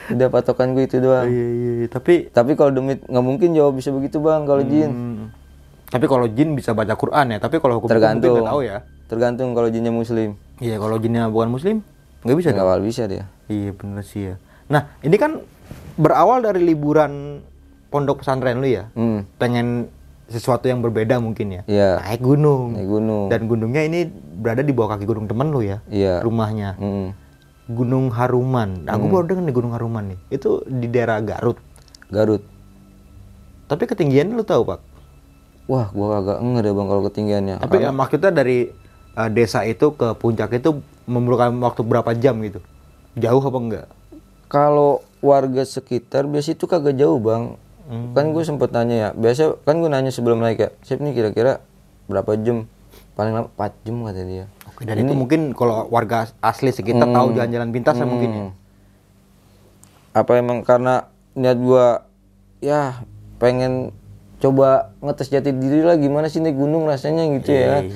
[0.08, 1.26] udah patokan gue itu Oh, doang.
[1.26, 1.86] iya, iya, iya.
[1.88, 4.90] Tapi Tapi kalau demit nggak mungkin jawab bisa begitu bang kalau jin.
[4.90, 5.24] hmm,
[5.86, 7.38] tapi kalau jin bisa baca Quran ya.
[7.38, 8.42] Tapi kalau hukum Tergantung.
[8.42, 8.82] tahu ya.
[9.06, 10.34] Tergantung kalau jinnya muslim.
[10.56, 11.76] Iya, kalau jinnya bukan muslim
[12.22, 12.48] nggak bisa.
[12.50, 13.24] Nggak bisa dia.
[13.46, 14.34] Iya bener sih ya.
[14.66, 15.38] Nah ini kan
[15.94, 17.38] berawal dari liburan
[17.88, 18.90] pondok pesantren lu ya.
[18.92, 19.22] Hmm.
[19.36, 19.86] Pengen
[20.26, 21.62] sesuatu yang berbeda mungkin ya.
[21.66, 21.90] Iya.
[22.02, 22.74] Naik gunung.
[22.74, 23.26] Naik gunung.
[23.30, 25.78] Dan gunungnya ini berada di bawah kaki gunung temen lu ya.
[25.86, 26.18] Iya.
[26.18, 26.74] Rumahnya.
[26.76, 27.06] Mm-mm.
[27.66, 28.86] Gunung Haruman.
[28.86, 29.02] Nah, Hmm.
[29.02, 30.18] Aku baru dengar nih Gunung Haruman nih.
[30.30, 31.58] Itu di daerah Garut.
[32.08, 32.42] Garut.
[33.66, 34.80] Tapi ketinggiannya lu tahu pak?
[35.66, 37.56] Wah, gua agak enggak deh bang kalau ketinggiannya.
[37.58, 38.70] Tapi ya, maksudnya dari
[39.18, 40.78] uh, desa itu ke puncak itu
[41.10, 42.62] memerlukan waktu berapa jam gitu?
[43.18, 43.86] Jauh apa enggak?
[44.46, 47.58] Kalau warga sekitar biasa itu kagak jauh bang.
[47.90, 48.14] Hmm.
[48.14, 49.08] Kan gue sempet nanya ya.
[49.10, 50.70] Biasa kan gue nanya sebelum naik ya.
[50.86, 51.58] Sip nih kira-kira
[52.06, 52.70] berapa jam?
[53.18, 54.46] Paling lama 4 jam kata dia.
[54.76, 58.42] Oke, dan itu mungkin kalau warga asli sekitar tahu jalan-jalan pintas ya mungkin ya.
[58.44, 58.52] Hmm.
[60.12, 62.04] Apa emang karena niat gua
[62.60, 63.00] ya
[63.40, 63.96] pengen
[64.36, 67.88] coba ngetes jati diri lah gimana sih naik gunung rasanya gitu ya.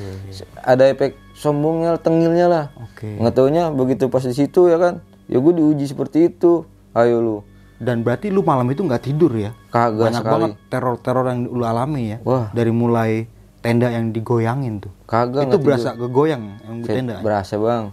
[0.65, 2.65] Ada efek sombongnya, tengilnya lah.
[2.81, 3.21] Oke.
[3.21, 5.05] Nggak taunya begitu pas di situ ya kan.
[5.29, 6.65] Ya gue diuji seperti itu.
[6.97, 7.37] Ayo lu.
[7.81, 9.53] Dan berarti lu malam itu nggak tidur ya?
[9.73, 10.33] Kagak Banyak sekali.
[10.33, 12.19] banget teror-teror yang lu alami ya.
[12.25, 12.49] Wah.
[12.53, 13.29] Dari mulai
[13.61, 14.93] tenda yang digoyangin tuh.
[15.05, 17.21] Kagak itu berasa kegoyang yang di tenda.
[17.21, 17.85] Berasa bang.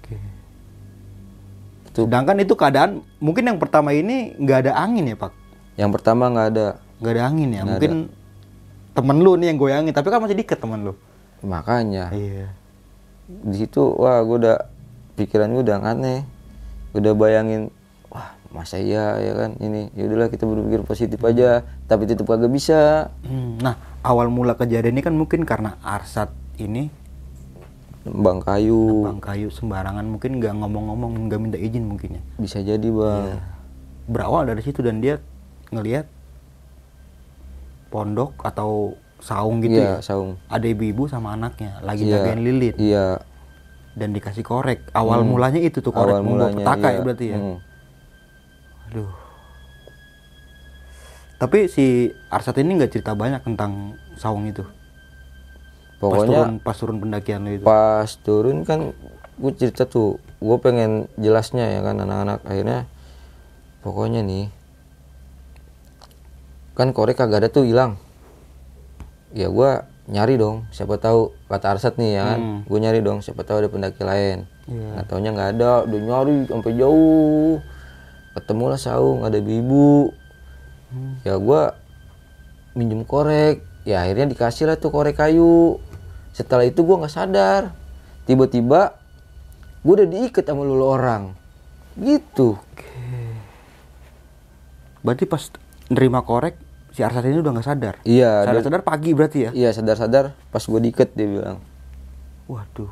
[0.00, 0.16] Oke.
[1.88, 2.00] Itu.
[2.08, 2.90] Sedangkan itu keadaan
[3.20, 5.32] mungkin yang pertama ini nggak ada angin ya pak?
[5.76, 6.66] Yang pertama nggak ada.
[6.98, 7.62] Nggak ada angin ya?
[7.62, 7.92] mungkin
[8.96, 9.92] temen lu nih yang goyangin.
[9.94, 10.92] Tapi kan masih deket temen lu.
[11.44, 12.50] Makanya Iya.
[13.28, 14.58] di situ wah gue udah
[15.14, 16.24] pikiran gue udah aneh.
[16.96, 17.68] Udah bayangin
[18.08, 22.48] wah masa iya ya kan ini ya udahlah kita berpikir positif aja tapi tetap kagak
[22.48, 26.90] bisa Hmm, Nah awal mula kejadian ini kan mungkin karena Arsat ini
[28.08, 32.22] bang kayu bang kayu sembarangan mungkin nggak ngomong-ngomong nggak minta izin mungkin ya.
[32.40, 33.36] bisa jadi bang
[34.08, 35.20] berawal dari situ dan dia
[35.68, 36.08] ngelihat
[37.92, 40.04] pondok atau saung gitu iya ya.
[40.04, 42.22] saung Ada ibu-ibu sama anaknya lagi Iya.
[42.22, 43.20] jagain lilin iya
[43.98, 44.94] dan dikasih korek.
[44.94, 46.94] Awal mulanya itu tuh korek awal mulanya petaka iya.
[46.94, 47.38] ya berarti ya.
[47.42, 47.58] Hmm.
[48.88, 49.10] Aduh.
[51.38, 54.66] Tapi si Arsat ini nggak cerita banyak tentang saung itu.
[55.98, 57.66] pas pokoknya turun pas turun pendakian itu.
[57.66, 58.94] pas turun kan
[59.34, 62.42] gue cerita tuh gue pengen jelasnya ya kan anak-anak.
[62.46, 62.86] Akhirnya
[63.82, 64.46] pokoknya nih
[66.78, 67.98] kan korek kagak ada tuh hilang.
[69.34, 69.70] Ya gue
[70.10, 72.38] nyari dong siapa tahu kata Arsat nih ya kan.
[72.38, 72.60] Hmm.
[72.66, 74.46] gue nyari dong siapa tahu ada pendaki lain.
[74.66, 77.58] Nggak taunya nggak ada udah nyari sampai jauh.
[78.38, 80.14] Ketemu lah saung ada ibu
[80.88, 81.20] Hmm.
[81.20, 81.62] ya gue
[82.72, 85.76] minjem korek ya akhirnya dikasih lah tuh korek kayu
[86.30, 87.76] setelah itu gue nggak sadar
[88.24, 88.96] tiba-tiba
[89.78, 91.32] gue udah diikat sama lulu orang
[91.94, 92.56] gitu
[94.98, 95.40] Berarti pas
[95.88, 96.58] nerima korek
[96.90, 97.94] si Arsat ini udah nggak sadar.
[98.02, 99.50] iya Sadar dia- sadar pagi berarti ya.
[99.52, 101.58] iya sadar-sadar pas gue diikat dia bilang
[102.44, 102.88] Waduh.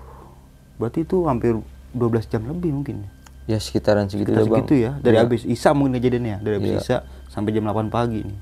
[0.76, 1.57] Berarti itu hampir
[1.90, 3.09] 12 jam lebih mungkin.
[3.47, 3.49] Ya?
[3.49, 4.55] ya sekitaran segitu Kita dah bang.
[4.59, 5.22] segitu ya dari Iya.
[5.22, 6.80] habis Isa mungkin kejadiannya dari habis Iya.
[6.80, 8.38] Isa sampai jam 8 pagi nih.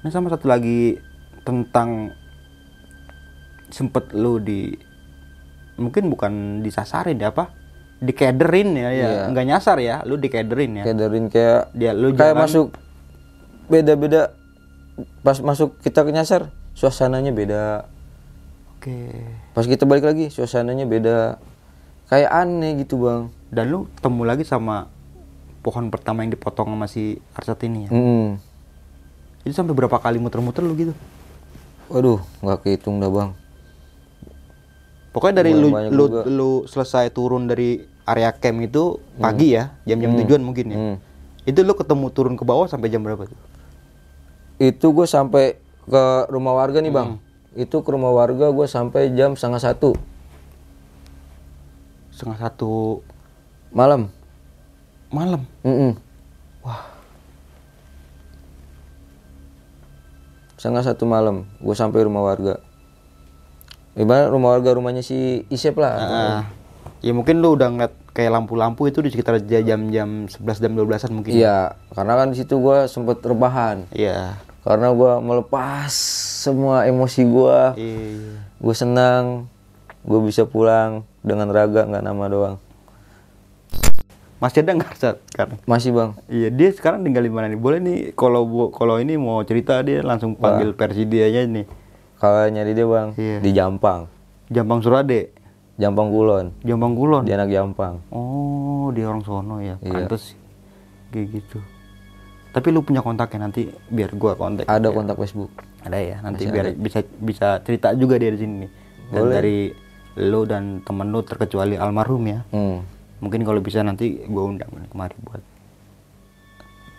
[0.00, 0.98] Nah sama satu lagi
[1.42, 2.14] tentang
[3.68, 4.74] sempet lu di
[5.74, 7.50] mungkin bukan disasarin ya apa?
[7.98, 8.90] Dikederin ya ya.
[8.92, 9.22] Iya.
[9.30, 10.84] nggak nyasar ya lu dikederin ya.
[10.84, 10.98] Kayak
[11.28, 12.66] kayak dia lu kayak jalan- masuk
[13.66, 14.34] beda-beda.
[15.22, 17.86] Pas masuk kita ke nyasar suasananya beda.
[18.76, 19.08] Oke.
[19.50, 21.38] Pas kita balik lagi suasananya beda.
[22.06, 24.88] Kayak aneh gitu bang dan lu ketemu lagi sama
[25.60, 28.28] pohon pertama yang dipotong sama si Arsat ini ya hmm.
[29.46, 30.94] itu sampai berapa kali muter-muter lu gitu
[31.92, 33.32] waduh nggak kehitung dah bang
[35.12, 36.24] Pokoknya dari lu, lu, juga.
[36.24, 40.78] lu selesai turun dari area camp itu pagi ya, jam-jam tujuan mungkin ya.
[40.80, 40.96] Hmm.
[41.44, 43.36] Itu lu ketemu turun ke bawah sampai jam berapa tuh?
[44.62, 45.58] itu gue sampai
[45.90, 47.18] ke rumah warga nih bang
[47.58, 49.90] itu ke rumah warga gue sampai jam setengah satu
[52.14, 53.02] Setengah satu
[53.72, 54.08] malam
[55.08, 55.44] malam.
[55.62, 55.92] Mm-mm.
[60.54, 62.62] setengah satu malam gue sampai rumah warga
[63.92, 66.40] Gimana rumah warga rumahnya si Isep lah Ah,
[67.04, 71.32] ya mungkin lu udah ngeliat kayak lampu-lampu itu di sekitar jam-jam 11 jam 12-an mungkin.
[71.34, 74.36] iya karena kan di situ gue sempet rebahan Iya.
[74.62, 75.92] karena gue melepas
[76.40, 78.32] semua emosi gue Iya.
[78.38, 79.50] gue senang
[80.02, 82.56] gue bisa pulang dengan raga nggak nama doang
[84.42, 85.58] Masih ada nggak sekarang?
[85.64, 87.54] masih bang Iya, dia sekarang tinggal di mana nih?
[87.54, 91.62] Boleh nih kalau kalau ini mau cerita dia langsung panggil versi dia aja nih.
[92.16, 93.38] kalau nyari dia bang Iya.
[93.38, 94.10] di Jampang
[94.46, 95.30] Jampang Surade,
[95.74, 97.22] Jampang Kulon Jampang Kulon.
[97.22, 99.78] dia anak Jampang Oh, dia orang sono ya.
[99.78, 99.94] Iya.
[100.04, 100.38] Pantes sih.
[101.08, 101.58] Kayak gitu.
[102.50, 104.66] Tapi lu punya kontaknya nanti biar gua kontak.
[104.66, 106.76] ada kontak Facebook Ada ya, nanti Masih biar ada.
[106.76, 108.70] bisa bisa cerita juga dia di sini nih.
[109.08, 109.32] Dan Boleh.
[109.32, 109.58] dari
[110.20, 112.42] lu dan temen lu terkecuali almarhum ya.
[112.48, 113.01] hmm.
[113.22, 115.42] Mungkin kalau bisa nanti gua undang kemari buat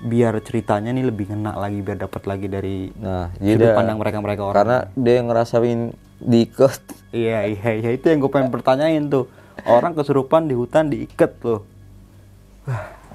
[0.04, 4.42] biar ceritanya nih lebih ngena lagi biar dapat lagi dari nah sudut jadi pandang mereka-mereka
[4.44, 4.56] orang.
[4.60, 5.82] karena dia ngerasain
[6.20, 6.82] diikat.
[7.16, 9.32] Iya iya iya itu yang gue pengen pertanyain tuh.
[9.64, 11.64] Orang kesurupan di hutan diikat loh.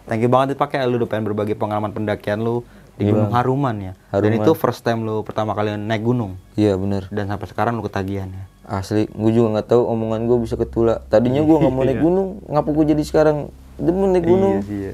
[0.09, 2.64] Thank you banget dipakai lu udah pengen berbagi pengalaman pendakian lu
[2.99, 3.92] di Gunung Haruman ya.
[4.11, 4.42] Dan Haruman.
[4.42, 8.26] itu first time lu pertama kali naik gunung iya bener dan sampai sekarang lu ketagihan
[8.28, 8.44] ya.
[8.68, 12.28] asli gue juga nggak tahu omongan gue bisa ketula tadinya gue nggak mau naik gunung
[12.51, 13.36] ngapa gue jadi sekarang
[13.78, 14.92] demen naik gunung Iya.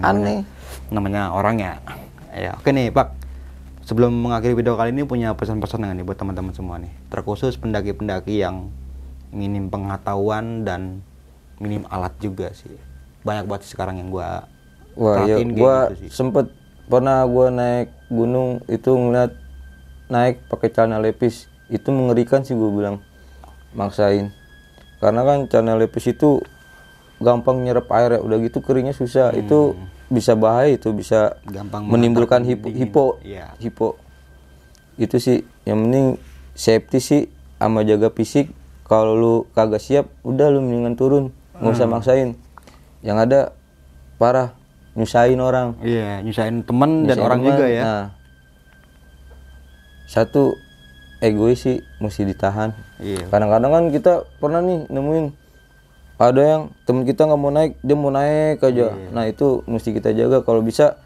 [0.00, 0.42] aneh
[0.92, 1.72] Namanya orang ya.
[2.32, 3.16] Ya oke nih Pak.
[3.82, 6.92] Sebelum mengakhiri video kali ini punya pesan-pesan nggak nih buat teman-teman semua nih.
[7.08, 8.68] Terkhusus pendaki-pendaki yang
[9.32, 11.00] minim pengetahuan dan
[11.58, 12.72] minim alat juga sih.
[13.24, 14.44] Banyak banget sekarang yang gua
[14.92, 16.52] Wah, ya, gua gitu sempet
[16.92, 19.32] pernah gua naik gunung itu ngeliat
[20.06, 21.48] naik pakai celana lepis.
[21.66, 22.96] Itu mengerikan sih gua bilang
[23.72, 24.28] maksain.
[25.00, 26.44] Karena kan celana lepis itu
[27.16, 29.32] gampang nyerap air ya udah gitu keringnya susah.
[29.32, 29.72] Itu
[30.06, 31.64] bisa bahaya itu bisa Hmm.
[31.64, 32.80] Gampang menimbulkan hipo dingin.
[32.84, 33.04] hipo.
[33.24, 33.56] Iya.
[33.56, 33.96] hipo.
[34.94, 36.20] Itu sih yang penting
[36.52, 37.22] safety sih
[37.56, 38.52] sama jaga fisik.
[38.84, 41.24] Kalau lu kagak siap udah lu mendingan turun.
[41.56, 41.76] Nggak Hmm.
[41.80, 42.28] usah maksain.
[43.00, 43.40] Yang ada
[44.14, 44.52] parah
[44.92, 47.50] nyusahin orang Iya, nyusahin temen dan Nyusahin orang teman.
[47.50, 47.82] juga ya.
[47.82, 48.02] nah
[50.04, 50.56] satu
[51.18, 53.26] egois sih mesti ditahan Iya.
[53.28, 55.26] kadang-kadang kan kita pernah nih nemuin
[56.16, 59.10] ada yang temen kita nggak mau naik dia mau naik aja Iya.
[59.10, 61.00] nah itu mesti kita jaga kalau bisa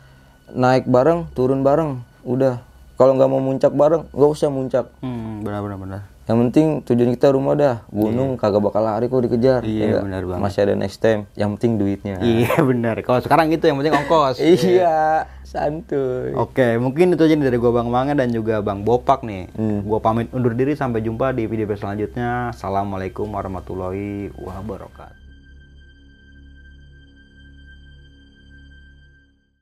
[0.49, 2.61] naik bareng turun bareng udah
[2.95, 6.03] kalau nggak mau muncak bareng nggak usah muncak Hmm, benar benar benar.
[6.27, 10.03] Yang penting tujuan kita rumah dah gunung kagak bakal lari kok dikejar Iya, ya nggak?
[10.03, 10.43] benar banget.
[10.43, 12.99] masih ada next time yang penting duitnya Iya benar.
[13.01, 14.37] Kalau sekarang itu yang penting ongkos.
[14.39, 19.22] iya santuy Oke, mungkin itu aja nih dari gua Bang Manga dan juga Bang Bopak
[19.22, 19.47] nih.
[19.55, 19.81] Hmm.
[19.81, 22.51] Gua pamit undur diri sampai jumpa di video selanjutnya.
[22.51, 25.26] Assalamualaikum warahmatullahi wabarakatuh.